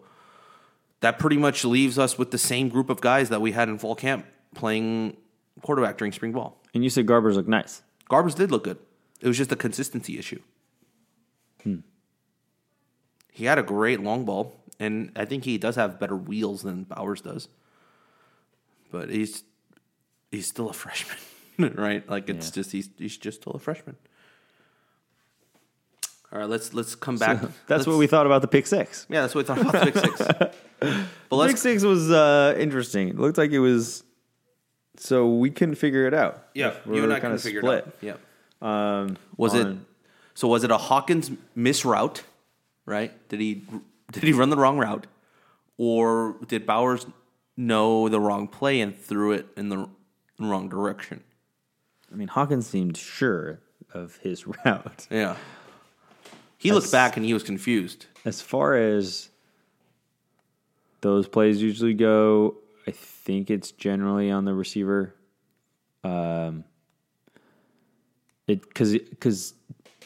[1.01, 3.79] that pretty much leaves us with the same group of guys that we had in
[3.79, 5.17] fall camp playing
[5.63, 6.61] quarterback during spring ball.
[6.73, 7.83] And you said Garbers look nice.
[8.11, 8.79] Garbers did look good.
[9.21, 10.41] It was just a consistency issue.
[11.63, 11.79] Hmm.
[13.33, 16.85] He had a great long ball, and I think he does have better wheels than
[16.85, 17.49] Bowers does.
[18.91, 19.43] But he's
[20.31, 21.19] he's still a freshman,
[21.75, 22.09] right?
[22.09, 22.53] Like it's Yeah.
[22.55, 23.97] just he's he's just still a freshman.
[26.33, 27.41] All right, let's let's come back.
[27.43, 29.07] That's Let's- what we thought about the pick six.
[29.09, 30.55] Yeah, that's what we thought about the Big Six.
[30.81, 33.09] But Pick let's six was uh, interesting.
[33.09, 34.03] It looked like it was.
[34.97, 36.47] So we couldn't figure it out.
[36.55, 37.87] yeah, We you and were I kinda figure split.
[38.03, 38.19] it out.
[38.63, 39.01] Yeah.
[39.01, 39.77] Um, Was it
[40.35, 40.49] so?
[40.49, 42.23] Was it a Hawkins misroute?
[42.87, 43.13] Right?
[43.29, 43.63] Did he
[44.14, 45.07] did he run the wrong route,
[45.77, 47.07] or did Bowers
[47.57, 49.88] know the wrong play and threw it in the
[50.38, 51.22] wrong direction?
[52.12, 53.61] I mean, Hawkins seemed sure
[53.92, 55.07] of his route.
[55.11, 55.37] Yeah.
[56.59, 58.07] He looked back and he was confused.
[58.24, 59.29] As far as
[61.03, 65.14] those plays usually go, I think it's generally on the receiver.
[66.03, 66.64] Um,
[68.46, 69.55] it because because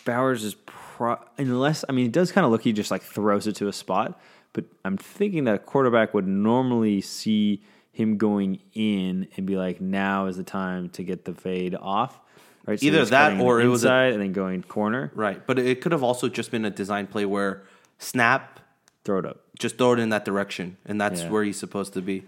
[0.05, 0.57] Bowers is
[0.99, 3.69] pro unless I mean it does kind of look he just like throws it to
[3.69, 4.21] a spot,
[4.53, 9.81] but I'm thinking that a quarterback would normally see him going in and be like,
[9.81, 12.19] now is the time to get the fade off.
[12.67, 15.45] Right, Either that or it was a- inside and then going corner, Right.
[15.47, 17.63] But it could have also just been a design play where
[17.99, 18.61] snap,
[19.05, 19.41] throw it up.
[19.59, 21.31] just throw it in that direction, and that's Yeah.
[21.31, 22.25] where he's supposed to be.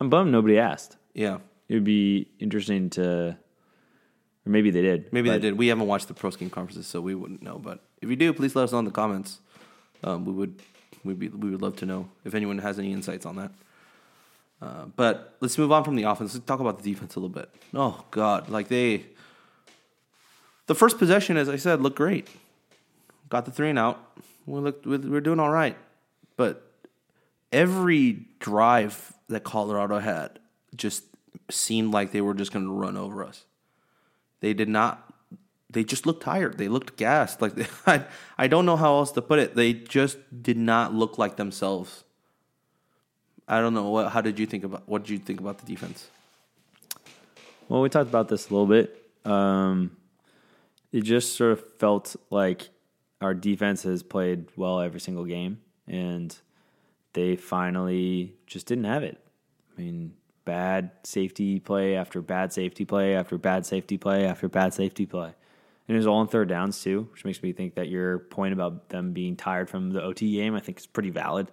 [0.00, 0.96] I'm bummed nobody asked.
[1.12, 1.38] Yeah.
[1.68, 3.36] It would be interesting to,
[4.46, 5.12] or maybe they did.
[5.12, 5.56] Maybe they did.
[5.58, 7.58] We haven't watched the pro scheme conferences, so we wouldn't know.
[7.58, 9.40] But if you do, please let us know in the comments.
[10.02, 10.60] Um, we would
[11.04, 13.50] we be, we would love to know if anyone has any insights on that.
[14.60, 16.34] Uh, but let's move on from the offense.
[16.34, 17.50] Let's talk about the defense a little bit.
[17.72, 19.06] Oh God, like they,
[20.66, 22.28] the first possession, as I said, looked great.
[23.28, 24.00] Got the three and out.
[24.46, 25.76] We looked we we're doing all right,
[26.36, 26.70] but
[27.52, 30.38] every drive that Colorado had
[30.76, 31.04] just
[31.50, 33.44] seemed like they were just going to run over us.
[34.40, 35.13] They did not.
[35.74, 36.56] They just looked tired.
[36.56, 37.42] They looked gassed.
[37.42, 37.54] Like
[37.86, 38.04] I,
[38.38, 39.54] I don't know how else to put it.
[39.54, 42.04] They just did not look like themselves.
[43.46, 43.90] I don't know.
[43.90, 44.12] What?
[44.12, 44.88] How did you think about?
[44.88, 46.08] What did you think about the defense?
[47.68, 49.10] Well, we talked about this a little bit.
[49.24, 49.96] Um,
[50.92, 52.68] it just sort of felt like
[53.20, 56.36] our defense has played well every single game, and
[57.12, 59.18] they finally just didn't have it.
[59.76, 64.72] I mean, bad safety play after bad safety play after bad safety play after bad
[64.72, 65.34] safety play.
[65.86, 68.54] And it was all on third downs, too, which makes me think that your point
[68.54, 71.48] about them being tired from the OT game, I think, is pretty valid.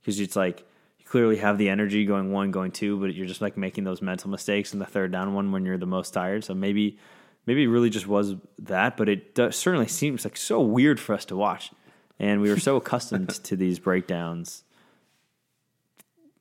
[0.00, 0.64] Because it's like,
[0.98, 4.00] you clearly have the energy going one, going two, but you're just like making those
[4.00, 6.44] mental mistakes in the third down one when you're the most tired.
[6.44, 6.98] So maybe,
[7.44, 11.14] maybe it really just was that, but it does, certainly seems like so weird for
[11.14, 11.70] us to watch.
[12.18, 14.64] And we were so accustomed to these breakdowns.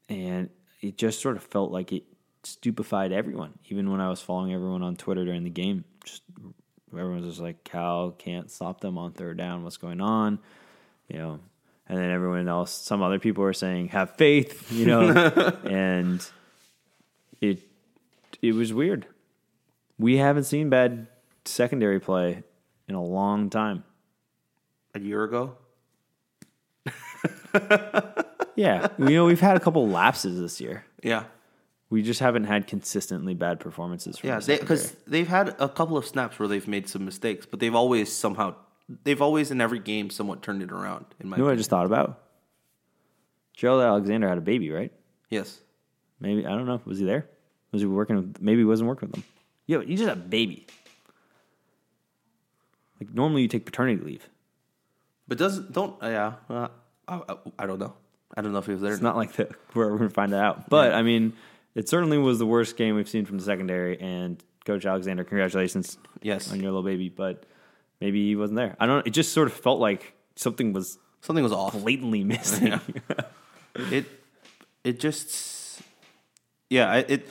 [0.08, 2.04] And it just sort of felt like it
[2.44, 5.84] stupefied everyone, even when I was following everyone on Twitter during the game.
[6.06, 6.24] Just
[6.92, 9.64] everyone was just like, Cal can't stop them on third down.
[9.64, 10.40] What's going on?
[11.08, 11.40] You know,
[11.88, 15.10] and then everyone else, some other people were saying, have faith, you know,
[15.66, 16.28] and
[17.42, 17.60] it
[18.42, 19.06] it was weird.
[20.00, 21.08] We haven't seen bad
[21.46, 22.44] secondary play
[22.88, 23.84] in a long time.
[24.96, 25.56] A year ago,
[28.56, 30.84] Yeah, you know, we've had a couple lapses this year.
[31.04, 31.24] yeah,
[31.90, 34.18] We just haven't had consistently bad performances.
[34.18, 35.04] From yeah, because secondary.
[35.08, 38.56] they've had a couple of snaps where they've made some mistakes, but they've always somehow,
[39.04, 41.06] they've always in every game somewhat turned it around.
[41.20, 42.22] In my you know what I just thought about?
[43.54, 44.92] Gerald Alexander had a baby, right?
[45.30, 45.60] yes,
[46.20, 46.82] Maybe I don't know.
[46.86, 47.28] Was he there?
[47.72, 48.16] Was he working?
[48.16, 49.24] With, maybe he wasn't working with them.
[49.68, 50.66] Yo, you just had a baby.
[53.00, 54.30] Like normally you take paternity leave.
[55.28, 56.34] but doesn't don't uh, yeah.
[56.50, 56.68] Uh,
[57.08, 57.94] I, I, I don't know.
[58.36, 58.94] I don't know if he was there.
[58.94, 60.70] It's not like that we're going to find that out.
[60.70, 61.34] But I mean,
[61.78, 64.02] it certainly was the worst game we've seen from the secondary.
[64.02, 67.08] And Coach Alexander, congratulations Yes, on your little baby.
[67.08, 67.46] But
[68.02, 68.76] maybe he wasn't there.
[68.80, 69.06] I don't.
[69.06, 71.74] It just sort of felt like something was something was off.
[71.74, 72.80] blatantly missing.
[73.76, 74.06] it
[74.84, 75.82] it just
[76.70, 77.28] yeah it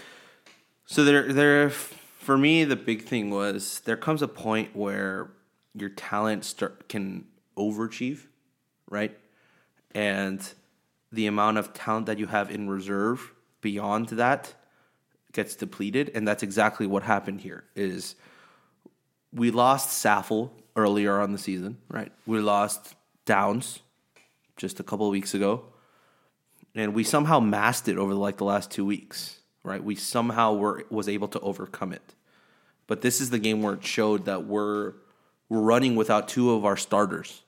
[0.84, 5.30] so there there for me the big thing was there comes a point where
[5.74, 7.24] your talent start can
[7.56, 8.26] overachieve
[8.88, 9.18] right
[9.94, 10.52] and
[11.10, 14.54] the amount of talent that you have in reserve beyond that
[15.32, 18.14] gets depleted and that's exactly what happened here is
[19.32, 22.94] we lost Saffle earlier on the season right we lost
[23.24, 23.80] Downs
[24.56, 25.64] just a couple of weeks ago
[26.76, 29.82] and we somehow masked it over like the last two weeks, right?
[29.82, 32.14] We somehow were was able to overcome it.
[32.86, 34.92] But this is the game where it showed that we're
[35.48, 37.42] we're running without two of our starters,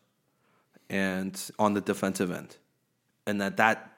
[0.89, 2.57] and on the defensive end,
[3.27, 3.93] and that that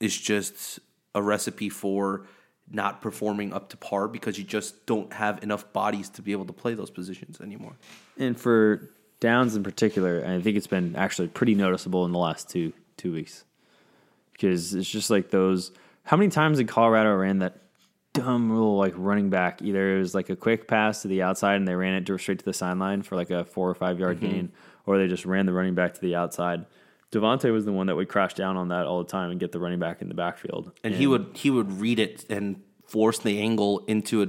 [0.00, 0.80] is just
[1.14, 2.26] a recipe for
[2.72, 6.44] not performing up to par because you just don't have enough bodies to be able
[6.44, 7.72] to play those positions anymore.
[8.16, 12.48] And for Downs in particular, I think it's been actually pretty noticeable in the last
[12.48, 13.44] two two weeks
[14.32, 15.72] because it's just like those.
[16.04, 17.58] How many times did Colorado ran that
[18.12, 19.62] dumb little like running back?
[19.62, 22.38] Either it was like a quick pass to the outside and they ran it straight
[22.38, 24.26] to the sideline for like a four or five yard Mm-hmm.
[24.26, 24.52] gain,
[24.86, 26.66] or they just ran the running back to the outside.
[27.12, 29.50] Devante was the one that would crash down on that all the time and get
[29.52, 30.72] the running back in the backfield.
[30.84, 34.28] and he would he would read it and force the angle into a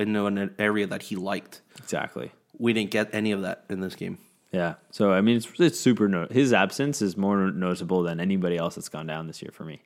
[0.00, 1.62] into an area that he liked.
[1.78, 2.30] exactly.
[2.58, 4.18] We didn't get any of that in this game.
[4.52, 4.74] Yeah.
[4.90, 6.08] So I mean, it's it's super.
[6.08, 9.64] No- his absence is more noticeable than anybody else that's gone down this year for
[9.64, 9.80] me.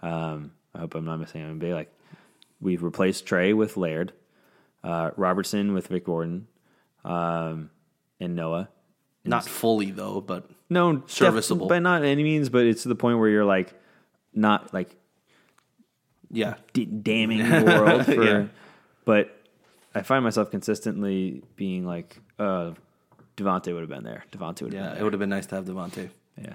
[0.00, 1.72] Um, I hope I'm not missing anybody.
[1.72, 1.92] Like
[2.60, 4.12] we've replaced Tre with Laird,
[4.82, 6.48] uh, Robertson with Vic Wharton,
[7.04, 7.70] um,
[8.18, 8.68] and Noa.
[9.24, 11.68] Not fully though, but No, def- Serviceable.
[11.68, 12.48] by not any means.
[12.48, 13.72] But it's to the point where you're like
[14.34, 14.96] not like
[16.30, 18.24] yeah, d- damning the world for.
[18.24, 18.46] Yeah.
[19.04, 19.36] But
[19.94, 22.72] I find myself consistently being like, uh,
[23.36, 24.24] Devante would have been there.
[24.32, 26.10] Devante would have yeah, been it would have been nice to have Devante.
[26.40, 26.54] Yeah.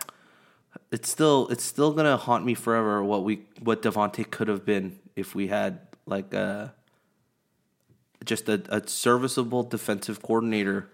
[0.91, 3.03] It's still it's still gonna haunt me forever.
[3.03, 6.73] What we what Devante could have been if we had like a
[8.25, 10.89] just a, a serviceable defensive coordinator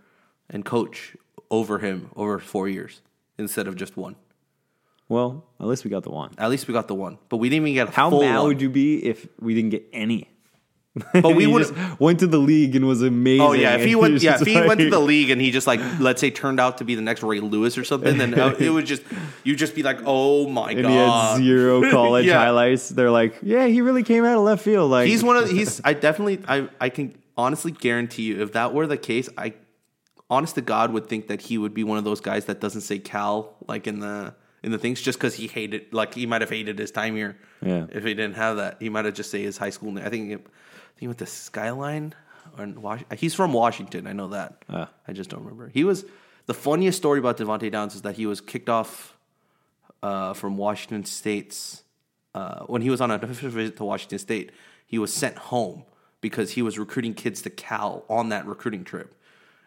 [0.49, 1.15] and coach
[1.49, 3.01] over him over four years
[3.43, 4.15] instead of just one.
[5.09, 6.31] Well, at least we got the one.
[6.37, 8.39] At least we got the one, but we didn't even get a How full mad
[8.39, 8.47] one.
[8.47, 10.29] would you be if we didn't get any?
[11.11, 13.41] But we would went to the league and was amazing.
[13.45, 15.65] Oh yeah, if he went, yeah, if he went to the league and he just
[15.67, 18.55] like, let's say, turned out to be the next Ray Lewis or something, then uh,
[18.59, 19.01] it would just,
[19.43, 22.37] you just be like, oh my and he had god, zero college Yeah.
[22.37, 22.89] highlights.
[22.89, 24.89] They're like, yeah, he really came out of left field.
[24.91, 25.81] Like he's one of he's.
[25.83, 29.53] I definitely, I, I can honestly guarantee you, if that were the case, I,
[30.33, 32.81] honest to God, would think that he would be one of those guys that doesn't
[32.81, 36.41] say Cal like in the in the things just because he hated, like he might
[36.41, 37.37] have hated his time here.
[37.61, 37.85] Yeah.
[37.91, 40.05] If he didn't have that, he might have just say his high school name.
[40.05, 40.47] I think, I think
[40.99, 42.13] he went to Skyline
[42.57, 44.07] or Was- He's from Washington.
[44.07, 44.63] I know that.
[44.69, 44.89] Ah.
[45.07, 45.69] I just don't remember.
[45.73, 46.05] He was
[46.45, 49.17] the funniest story about Devante Downs is that he was kicked off
[50.01, 51.83] uh, from Washington State's
[52.33, 54.51] uh, when he was on an official visit to Washington State.
[54.85, 55.83] He was sent home
[56.21, 59.13] because he was recruiting kids to Cal on that recruiting trip.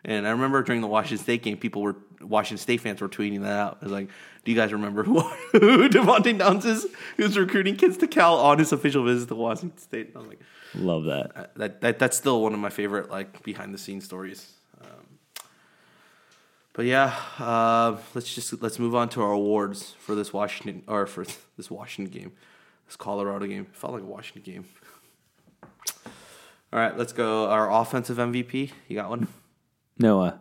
[0.07, 3.43] And I remember during the Washington State game, people were Washington State fans were tweeting
[3.43, 3.79] that out.
[3.81, 4.09] It was like,
[4.45, 6.87] "Do you guys remember who, who Devante Downs is?
[7.19, 10.29] Was recruiting kids to Cal on his official visit to Washington State." And I was
[10.29, 10.41] like,
[10.77, 11.33] love that.
[11.37, 14.53] uh, that, that that's still one of my favorite like behind the scenes stories.
[14.81, 15.07] Um,
[16.73, 21.07] but yeah, uh, let's just let's move on to our awards for this Washington or
[21.07, 21.27] for
[21.57, 22.33] this Washington game,
[22.87, 23.63] this Colorado game.
[23.63, 24.65] It felt like a Washington game.
[26.73, 27.49] All right, let's go.
[27.49, 28.71] Our offensive MVP.
[28.87, 29.27] You got one?
[29.99, 30.41] Noa,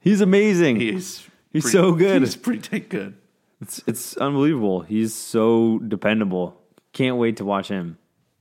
[0.00, 0.76] he's amazing.
[0.80, 2.22] He's He's pretty- so good.
[2.22, 3.14] He's pretty dang good.
[3.60, 4.80] It's it's unbelievable.
[4.82, 6.60] He's so dependable.
[6.92, 7.98] Can't wait to watch him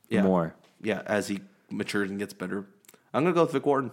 [0.10, 0.24] Yeah.
[0.24, 0.56] more.
[0.82, 2.66] yeah, as he matures and gets better.
[3.14, 3.92] I'm gonna go with Vic Wharton.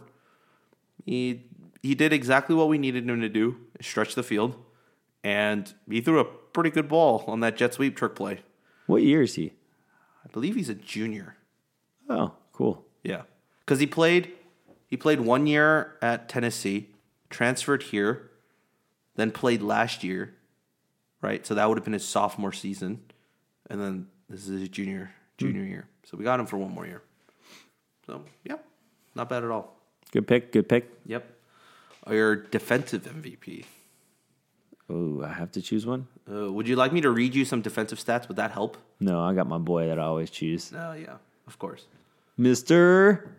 [1.04, 1.42] He
[1.82, 4.56] he did exactly what we needed him to do: stretch the field,
[5.22, 8.40] and he threw a pretty good ball on that jet sweep trick play.
[8.86, 9.52] What year is he?
[10.24, 11.36] I believe he's a junior.
[12.08, 12.84] Oh, cool.
[13.02, 13.22] Yeah,
[13.60, 14.32] because he played
[14.86, 16.90] he played one year at Tennessee,
[17.30, 18.30] transferred here,
[19.16, 20.34] then played last year,
[21.20, 21.46] right?
[21.46, 23.00] So that would have been his sophomore season,
[23.68, 25.88] and then this is his junior junior year.
[26.04, 27.02] So we got him for one more year.
[28.06, 28.56] So yeah,
[29.14, 29.76] not bad at all.
[30.12, 30.52] Good pick.
[30.52, 30.90] Good pick.
[31.06, 31.30] Yep.
[32.10, 33.64] Your defensive MVP.
[34.90, 36.06] Oh, I have to choose one.
[36.30, 38.28] Uh, would you like me to read you some defensive stats?
[38.28, 38.76] Would that help?
[39.00, 41.16] No, I got my boy that I always choose, Oh yeah,
[41.46, 41.86] of course.
[42.36, 43.34] Mister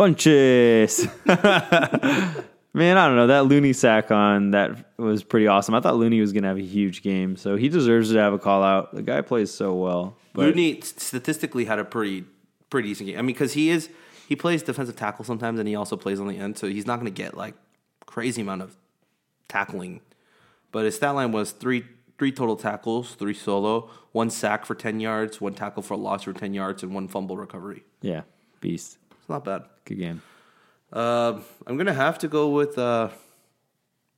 [0.00, 1.06] Funches.
[2.72, 5.74] Man, I don't know that Looney sack on that was pretty awesome.
[5.74, 8.38] I thought Looney was gonna have a huge game, so he deserves to have a
[8.38, 8.94] call out.
[8.94, 10.16] The guy plays so well.
[10.32, 12.24] But Looney statistically had a pretty
[12.70, 13.18] pretty decent game.
[13.18, 13.90] I mean, because he is
[14.26, 16.96] he plays defensive tackle sometimes, and he also plays on the end, so he's not
[16.96, 17.54] going to get like
[18.06, 18.78] crazy amount of
[19.48, 20.00] tackling.
[20.72, 21.84] But his stat line was three
[22.16, 26.22] three total tackles, three solo, one sack for ten yards, one tackle for a loss
[26.22, 27.84] for ten yards, and one fumble recovery.
[28.00, 28.22] yeah,
[28.62, 28.96] beast.
[29.30, 29.62] Not bad.
[29.84, 30.22] Good game.
[30.92, 33.10] Uh, I'm gonna have to go with uh,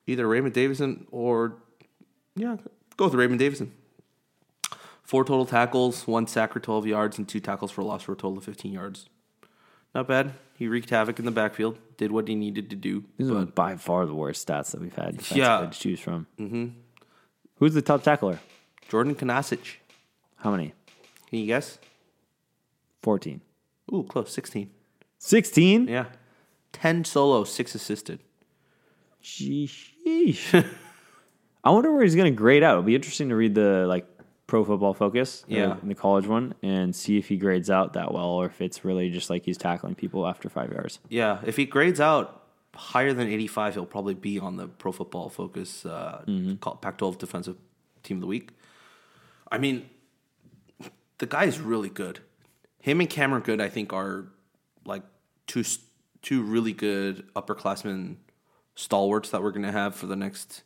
[0.06, 1.58] either Raymond Davison or
[2.34, 2.56] yeah,
[2.96, 3.72] go with Raymond Davison.
[5.02, 8.12] Four total tackles, one sack for 12 yards, and two tackles for a loss for
[8.12, 9.10] a total of 15 yards.
[9.94, 10.32] Not bad.
[10.56, 13.04] He wreaked havoc in the backfield, did what he needed to do.
[13.18, 15.20] These are by far the worst stats that we've had.
[15.32, 15.66] Yeah.
[15.66, 16.26] to choose from.
[17.56, 18.38] Who's the top tackler?
[18.88, 19.76] Jordan Kunaszyk.
[20.36, 20.72] How many?
[21.28, 21.78] Can you guess?
[23.02, 23.42] 14.
[23.92, 24.32] Ooh, close.
[24.32, 24.70] 16.
[25.24, 25.86] 16?
[25.86, 26.06] Yeah.
[26.72, 28.18] 10 solo, 6 assisted.
[29.22, 29.92] Sheesh.
[31.64, 32.72] I wonder where he's going to grade out.
[32.72, 34.04] It'll be interesting to read the like
[34.48, 35.76] Pro Football Focus, Yeah.
[35.82, 39.10] the college one, and see if he grades out that well or if it's really
[39.10, 40.98] just like he's tackling people after five yards.
[41.08, 42.42] Yeah, if he grades out
[42.74, 46.24] higher than 85, he'll probably be on the Pro Football Focus uh,
[46.60, 47.56] call- Pac-12 Defensive
[48.02, 48.50] Team of the Week.
[49.52, 49.88] I mean,
[51.18, 52.18] the guy is really good.
[52.80, 54.24] Him and Cameron Goode, I think, are
[54.84, 55.02] like
[55.52, 55.64] two
[56.22, 58.16] two really good upperclassmen
[58.74, 60.62] stalwarts that we're going to have for the next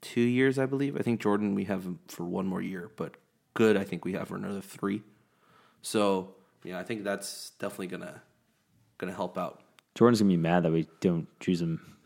[0.00, 0.96] two years, I believe.
[0.96, 3.14] I think Jordan we have for one more year, but
[3.54, 5.02] Goode I think we have for another three.
[5.82, 6.34] So
[6.64, 8.22] yeah, I think that's definitely gonna
[8.96, 9.60] gonna help out.
[9.94, 11.96] Jordan's going to be mad that we don't choose him.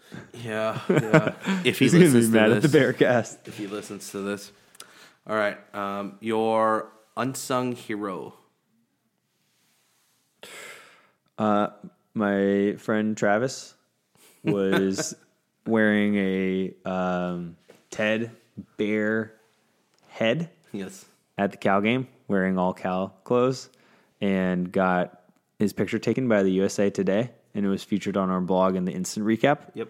[0.43, 1.35] Yeah, yeah.
[1.63, 3.47] if he He's going to be listens to mad at the this, Bearcast.
[3.47, 4.51] if he listens to this.
[5.27, 8.35] All right, um, your unsung hero.
[12.15, 13.75] My friend Travis
[14.45, 15.15] was
[15.67, 17.57] wearing a um,
[17.91, 18.31] Ted
[18.77, 19.33] Bear
[20.09, 21.05] head Yes.
[21.39, 23.69] at the Cal game, wearing all Cal clothes,
[24.21, 25.21] and got
[25.59, 28.85] his picture taken by the USA Today, and it was featured on our blog in
[28.85, 29.59] the instant recap.
[29.75, 29.89] Yep.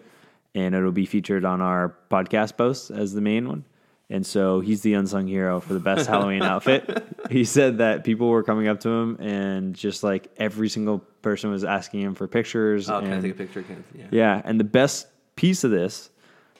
[0.55, 3.65] And it'll be featured on our podcast post as the main one.
[4.13, 7.03] And so he's the unsung hero for the best Halloween outfit.
[7.31, 11.49] He said that people were coming up to him and just like every single person
[11.49, 12.91] was asking him for pictures.
[12.91, 13.63] Oh, can I and- take a picture?
[13.63, 14.05] Can I, yeah.
[14.11, 16.11] yeah, and the best piece of this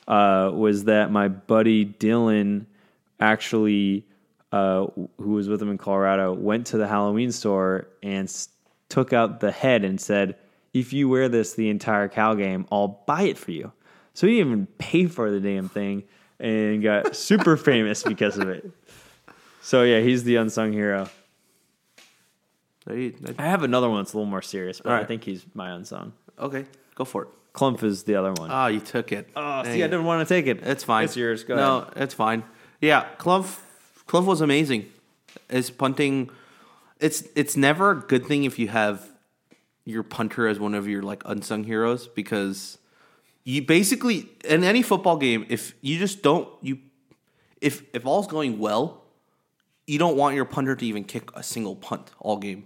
[0.07, 2.65] uh, was that my buddy Dylan
[3.19, 4.05] actually,
[4.51, 4.87] uh,
[5.17, 8.49] who was with him in Colorado, went to the Halloween store and s-
[8.89, 10.35] took out the head and said,
[10.73, 13.71] "If you wear this the entire Cal game, I'll buy it for you."
[14.15, 16.03] So he didn't even pay for the damn thing
[16.43, 18.69] and got super famous because of it.
[19.61, 21.09] So yeah, he's the unsung hero.
[22.85, 25.71] I have another one that's a little more serious, but All I think he's my
[25.71, 26.11] unsung.
[26.37, 26.65] okay,
[26.95, 27.27] go for it.
[27.53, 28.49] Klumph is the other one.
[28.51, 29.29] Ah, you took it.
[29.35, 30.59] Oh, Dang see, I didn't want to take it.
[30.63, 31.05] It's fine.
[31.05, 31.43] It's yours.
[31.43, 31.93] Go no, ahead.
[31.97, 32.43] it's fine.
[32.81, 33.59] Yeah, Klumph
[34.05, 34.91] Klumph was amazing.
[35.49, 36.29] His punting
[36.99, 39.09] it's it's never a good thing if you have
[39.85, 42.77] your punter as one of your like unsung heroes because
[43.43, 46.79] you basically in any football game if you just don't you
[47.61, 49.03] if if all's going well,
[49.87, 52.65] you don't want your punter to even kick a single punt all game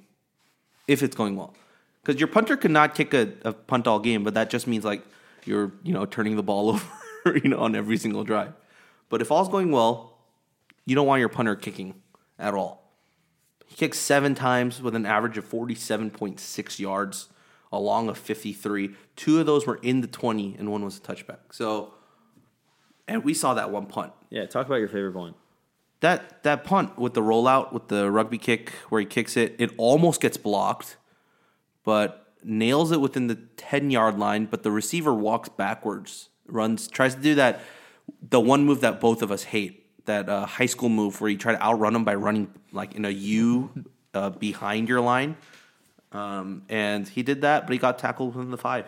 [0.87, 1.53] if it's going well.
[2.01, 4.85] Because your punter could not kick a, a punt all game, but that just means
[4.85, 5.03] like
[5.45, 6.69] you're, you know, turning the ball
[7.25, 8.53] over, you know, on every single drive.
[9.09, 10.17] But if all's going well,
[10.85, 11.95] you don't want your punter kicking
[12.39, 12.91] at all.
[13.65, 17.27] He kicked seven times with an average of 47.6 yards
[17.71, 18.91] along of 53.
[19.15, 21.39] Two of those were in the 20 and one was a touchback.
[21.51, 21.93] So,
[23.07, 24.13] and we saw that one punt.
[24.29, 25.35] Yeah, talk about your favorite one.
[26.01, 29.71] That that punt with the rollout with the rugby kick where he kicks it, it
[29.77, 30.95] almost gets blocked,
[31.83, 34.45] but nails it within the ten yard line.
[34.45, 37.61] But the receiver walks backwards, runs, tries to do that.
[38.21, 41.37] The one move that both of us hate, that uh, high school move where you
[41.37, 43.71] try to outrun them by running like in a U
[44.13, 45.35] uh, behind your line.
[46.11, 48.85] Um, and he did that, but he got tackled within the five.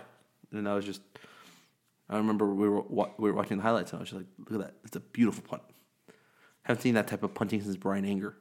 [0.51, 1.01] And I was just,
[2.09, 4.28] I remember we were wa- we were watching the highlights, and I was just like,
[4.39, 5.61] look at that, it's a beautiful punt.
[6.63, 8.36] Haven't seen that type of punting since Brian Anger.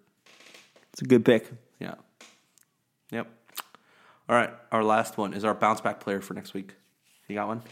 [0.93, 1.51] It's a good pick.
[1.81, 1.95] Yeah.
[3.11, 3.26] Yep.
[4.29, 4.51] All right.
[4.72, 6.74] Our last one is our bounce back player for next week.
[7.29, 7.62] You got one?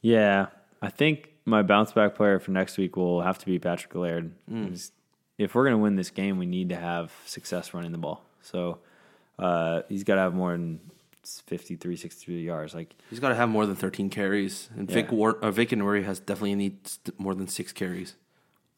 [0.00, 0.46] Yeah,
[0.82, 4.32] I think my bounce back player for next week will have to be Patrick Laird.
[5.38, 8.24] If we're going to win this game, we need to have success running the ball.
[8.42, 8.78] So
[9.38, 10.80] uh, he's got to have more than
[11.24, 12.74] 53, 63 yards.
[12.74, 14.68] Like, He's got to have more than 13 carries.
[14.76, 15.14] And Vic, Yeah.
[15.14, 18.14] War- uh, Vic Enwere has definitely needs more than six carries.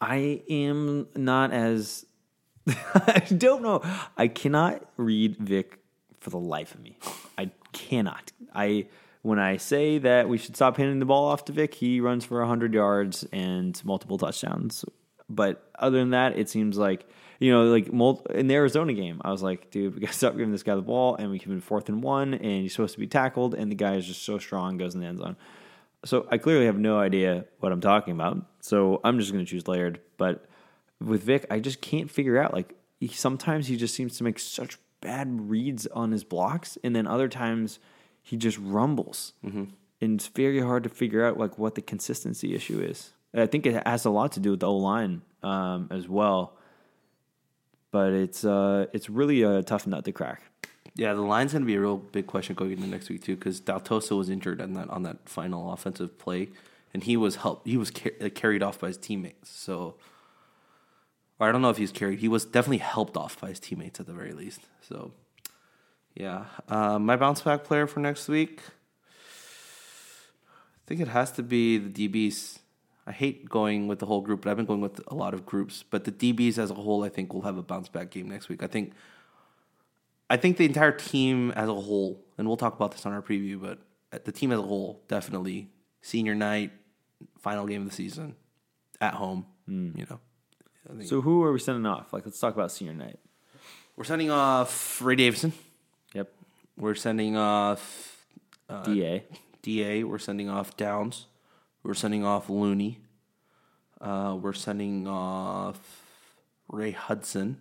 [0.01, 2.05] I am not as.
[2.67, 3.81] I don't know.
[4.17, 5.79] I cannot read Vic
[6.21, 6.99] for the life of me.
[7.39, 8.33] I cannot.
[8.55, 8.87] I
[9.23, 12.25] when I say that we should stop handing the ball off to Vic, he runs
[12.25, 14.85] for hundred yards and multiple touchdowns.
[15.29, 17.09] But other than that, it seems like
[17.39, 17.89] you know, like
[18.31, 20.75] in the Arizona game, I was like, dude, we got to stop giving this guy
[20.75, 23.55] the ball, and we give him fourth and one, and he's supposed to be tackled,
[23.55, 25.37] and the guy is just so strong, goes in the end zone.
[26.05, 28.39] So I clearly have no idea what I'm talking about.
[28.61, 30.01] So I'm just going to choose Laird.
[30.19, 30.47] But
[31.01, 32.53] with Vic, I just can't figure out.
[32.53, 36.95] Like he, sometimes he just seems to make such bad reads on his blocks, and
[36.95, 37.79] then other times
[38.23, 39.65] he just rumbles, mm-hmm.
[40.01, 43.13] and it's very hard to figure out like what the consistency issue is.
[43.37, 46.57] I think it has a lot to do with the O line um, as well.
[47.91, 50.43] But it's uh, it's really a tough nut to crack.
[50.97, 53.37] Yeah, the line's going to be a real big question going into next week, too,
[53.37, 56.49] because Daltosa was injured on that, on that final offensive play.
[56.95, 57.67] and he was helped.
[57.67, 59.51] He was car- uh, carried off by his teammates.
[59.51, 59.97] So,
[61.39, 62.21] I don't know if he was carried.
[62.21, 64.61] He was definitely helped off by his teammates at the very least.
[64.89, 65.13] So,
[66.15, 68.63] yeah, uh, my bounce back player for next week.
[69.29, 72.61] I think it has to be the DBs.
[73.07, 75.47] I hate going with the whole group, but I've been going with a lot of
[75.47, 75.85] groups.
[75.89, 78.49] But the DBs as a whole, I think will have a bounce back game next
[78.49, 78.63] week.
[78.63, 78.93] I think,
[80.29, 83.23] I think the entire team as a whole, and we'll talk about this on our
[83.23, 85.69] preview, but the team as a whole definitely
[86.03, 86.73] senior night,
[87.41, 88.35] final game of the season,
[89.01, 89.47] at home.
[89.69, 90.21] You know,
[91.07, 92.13] So who are we sending off?
[92.13, 93.19] Like, let's talk about senior night.
[93.97, 95.53] we're sending off Ray Davison.
[96.15, 96.33] Yep.
[96.77, 98.27] We're sending off
[98.69, 99.23] uh, Da.
[99.63, 100.05] Da.
[100.05, 101.27] We're sending off Downs.
[101.87, 102.99] We're sending off Looney.
[104.01, 105.79] Uh, we're sending off
[106.69, 107.59] Ray Hudson.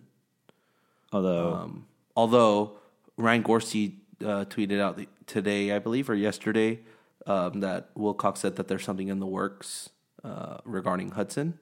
[1.12, 2.72] Although Um, although
[3.16, 6.80] Ryan Gorcey uh, tweeted out the, today, I believe, or yesterday,
[7.26, 9.90] um, that Wilcox said that there's something in the works
[10.24, 11.60] uh, regarding Hudson.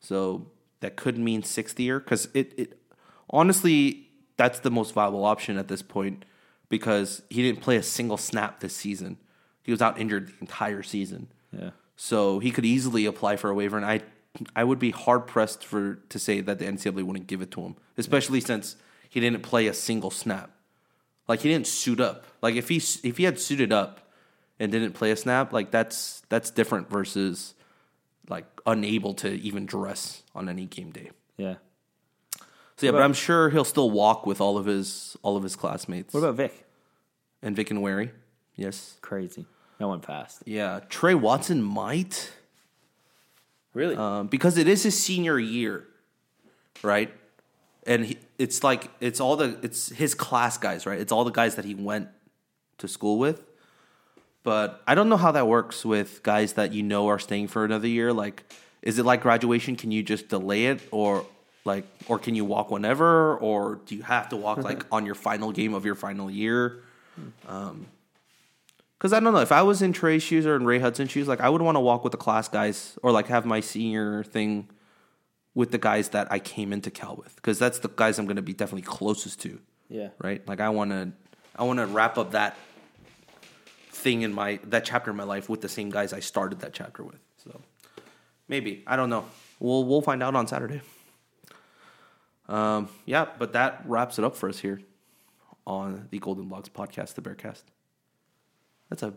[0.00, 0.46] So
[0.80, 2.78] that could mean sixth year because it, it
[3.28, 6.24] honestly that's the most viable option at this point
[6.68, 9.16] because he didn't play a single snap this season.
[9.62, 11.28] He was out injured the entire season.
[11.56, 11.70] yeah.
[12.02, 14.00] So he could easily apply for a waiver, and I
[14.56, 17.60] I would be hard pressed for to say that the NCAA wouldn't give it to
[17.60, 18.76] him, especially since
[19.10, 20.50] he didn't play a single snap.
[21.28, 22.24] Like he didn't suit up.
[22.40, 22.76] Like if he
[23.06, 24.00] if he had suited up
[24.58, 27.54] and didn't play a snap, like that's that's different versus
[28.30, 31.10] like unable to even dress on any game day.
[31.36, 31.56] Yeah.
[32.78, 35.54] So yeah, but I'm sure he'll still walk with all of his all of his
[35.54, 36.64] classmates What about Vic?
[37.42, 38.10] and Vic Enwere.
[38.56, 38.96] Yes.
[39.02, 39.44] Crazy.
[39.80, 40.42] That went fast.
[40.44, 42.30] Yeah, Tre Watson might.
[43.72, 43.96] Really?
[43.96, 45.86] um, because it is his senior year,
[46.82, 47.10] right?
[47.86, 51.00] And he, it's like it's all the it's his class guys, right?
[51.00, 52.08] It's all the guys that he went
[52.76, 53.42] to school with.
[54.42, 57.64] But I don't know how that works with guys that you know are staying for
[57.64, 58.12] another year.
[58.12, 58.42] Like,
[58.82, 59.76] is it like graduation?
[59.76, 61.24] Can you just delay it, or
[61.64, 65.14] like, or can you walk whenever, or do you have to walk like on your
[65.14, 66.82] final game of your final year?
[69.00, 71.26] Because I don't know if I was in Tre's shoes or in Ray Hudson's shoes,
[71.26, 74.22] like I would want to walk with the class guys or like have my senior
[74.22, 74.68] thing
[75.54, 78.36] with the guys that I came into Cal with, because that's the guys I'm going
[78.36, 80.10] to be definitely closest to, yeah.
[80.18, 80.46] right?
[80.46, 81.12] Like I want to,
[81.56, 82.58] I want to wrap up that
[83.88, 86.74] thing in my that chapter in my life with the same guys I started that
[86.74, 87.20] chapter with.
[87.42, 87.58] So
[88.48, 89.24] maybe I don't know.
[89.60, 90.82] We'll we'll find out on Saturday.
[92.50, 94.82] Um, yeah, but that wraps it up for us here
[95.66, 97.62] on the Golden Blogs podcast, the Bearcast.
[98.90, 99.12] That's a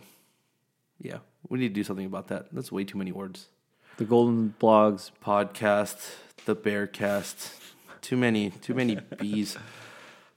[1.02, 1.18] yeah.
[1.50, 2.48] We need to do something about that.
[2.54, 3.48] That's way too many words.
[3.98, 5.12] The Golden Blogs.
[5.24, 6.16] Podcast,
[6.46, 7.52] the Bearcast.
[8.02, 9.58] Too many, too many bees.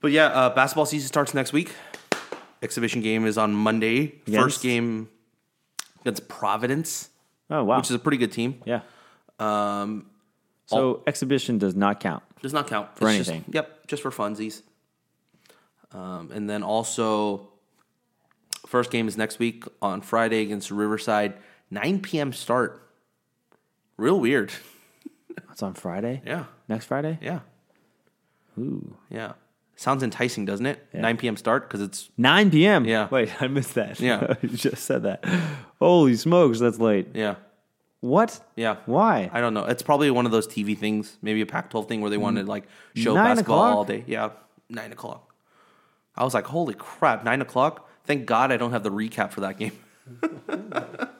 [0.00, 1.72] But yeah, uh, basketball season starts next week.
[2.62, 4.20] Exhibition game is on Monday.
[4.26, 4.40] Against?
[4.40, 5.08] First game
[6.00, 7.10] against Providence,
[7.50, 7.76] Oh wow.
[7.78, 8.62] which is a pretty good team.
[8.64, 8.80] yeah.
[9.38, 10.06] Um,
[10.66, 12.22] So exhibition does not count.
[12.42, 13.52] Does not count For It's just- anything.
[13.54, 14.62] yep, just for funsies.
[15.92, 17.48] Um, and then also,
[18.66, 21.34] first game is next week on Friday against Riverside,
[21.70, 22.32] 9 p.m.
[22.32, 22.82] start.
[23.96, 24.52] Real weird.
[25.52, 26.20] It's on Friday.
[26.26, 27.18] Yeah, Next Friday.
[27.22, 27.40] yeah,
[28.58, 28.96] Ooh.
[29.10, 29.32] yeah.
[29.74, 30.86] Sounds enticing, doesn't it?
[30.94, 31.36] 9 p.m.
[31.38, 32.84] start because it's 9 p.m.
[32.86, 33.08] Yeah.
[33.10, 33.98] Wait, I missed that.
[34.00, 34.34] Yeah.
[34.42, 35.24] you just said that.
[35.78, 37.08] Holy smokes, that's late.
[37.14, 37.36] yeah,
[38.00, 38.40] What?
[38.54, 38.76] yeah.
[38.86, 39.30] Why?
[39.32, 39.64] I don't know.
[39.64, 42.42] It's probably one of those TV things, maybe a Pac-12 thing where they want to
[42.44, 42.64] like
[42.94, 43.76] show Nine basketball o'clock?
[43.76, 44.04] all day.
[44.06, 44.30] Yeah,
[44.70, 45.34] nine o'clock.
[46.16, 47.85] I was like, holy crap, nine o'clock.
[48.06, 49.72] Thank God I don't have the recap for that game.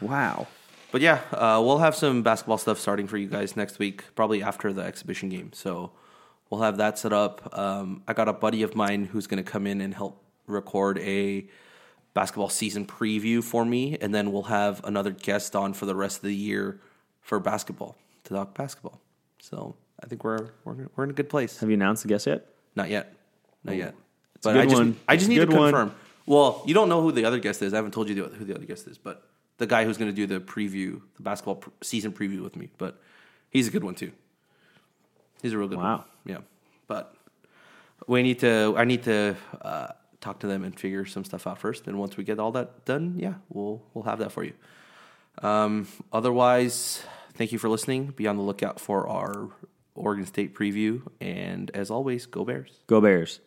[0.00, 0.46] Wow.
[0.92, 4.42] But yeah, uh, we'll have some basketball stuff starting for you guys next week, probably
[4.42, 5.52] after the exhibition game.
[5.52, 5.92] So
[6.48, 7.56] we'll have that set up.
[7.58, 10.98] Um, I got a buddy of mine who's going to come in and help record
[10.98, 11.46] a
[12.14, 16.18] basketball season preview for me, and then we'll have another guest on for the rest
[16.18, 16.80] of the year
[17.20, 19.00] for basketball to talk basketball.
[19.38, 21.58] So I think we're we're we're in a good place.
[21.58, 22.46] Have you announced the guest yet?
[22.74, 23.12] Not yet,
[23.64, 23.94] not yet.
[24.42, 24.96] But good I just one.
[25.08, 25.72] I just need to good one.
[25.72, 25.94] confirm.
[26.26, 27.72] Well, you don't know who the other guest is.
[27.72, 29.22] I haven't told you the, who the other guest is, but
[29.58, 32.70] the guy who's going to do the preview, the basketball pr- season preview with me.
[32.78, 33.00] But
[33.50, 34.12] he's a good one too.
[35.42, 35.86] He's a real good one.
[35.86, 35.96] Wow.
[35.96, 36.06] one.
[36.24, 36.38] Yeah,
[36.88, 37.14] but
[38.06, 38.74] we need to.
[38.76, 39.88] I need to uh,
[40.20, 41.86] talk to them and figure some stuff out first.
[41.86, 44.52] And once we get all that done, yeah, we'll we'll have that for you.
[45.42, 47.02] Um, otherwise,
[47.34, 48.06] thank you for listening.
[48.16, 49.50] Be on the lookout for our
[49.94, 51.02] Oregon State preview.
[51.20, 52.80] And as always, go Bears.
[52.86, 53.40] Go Bears.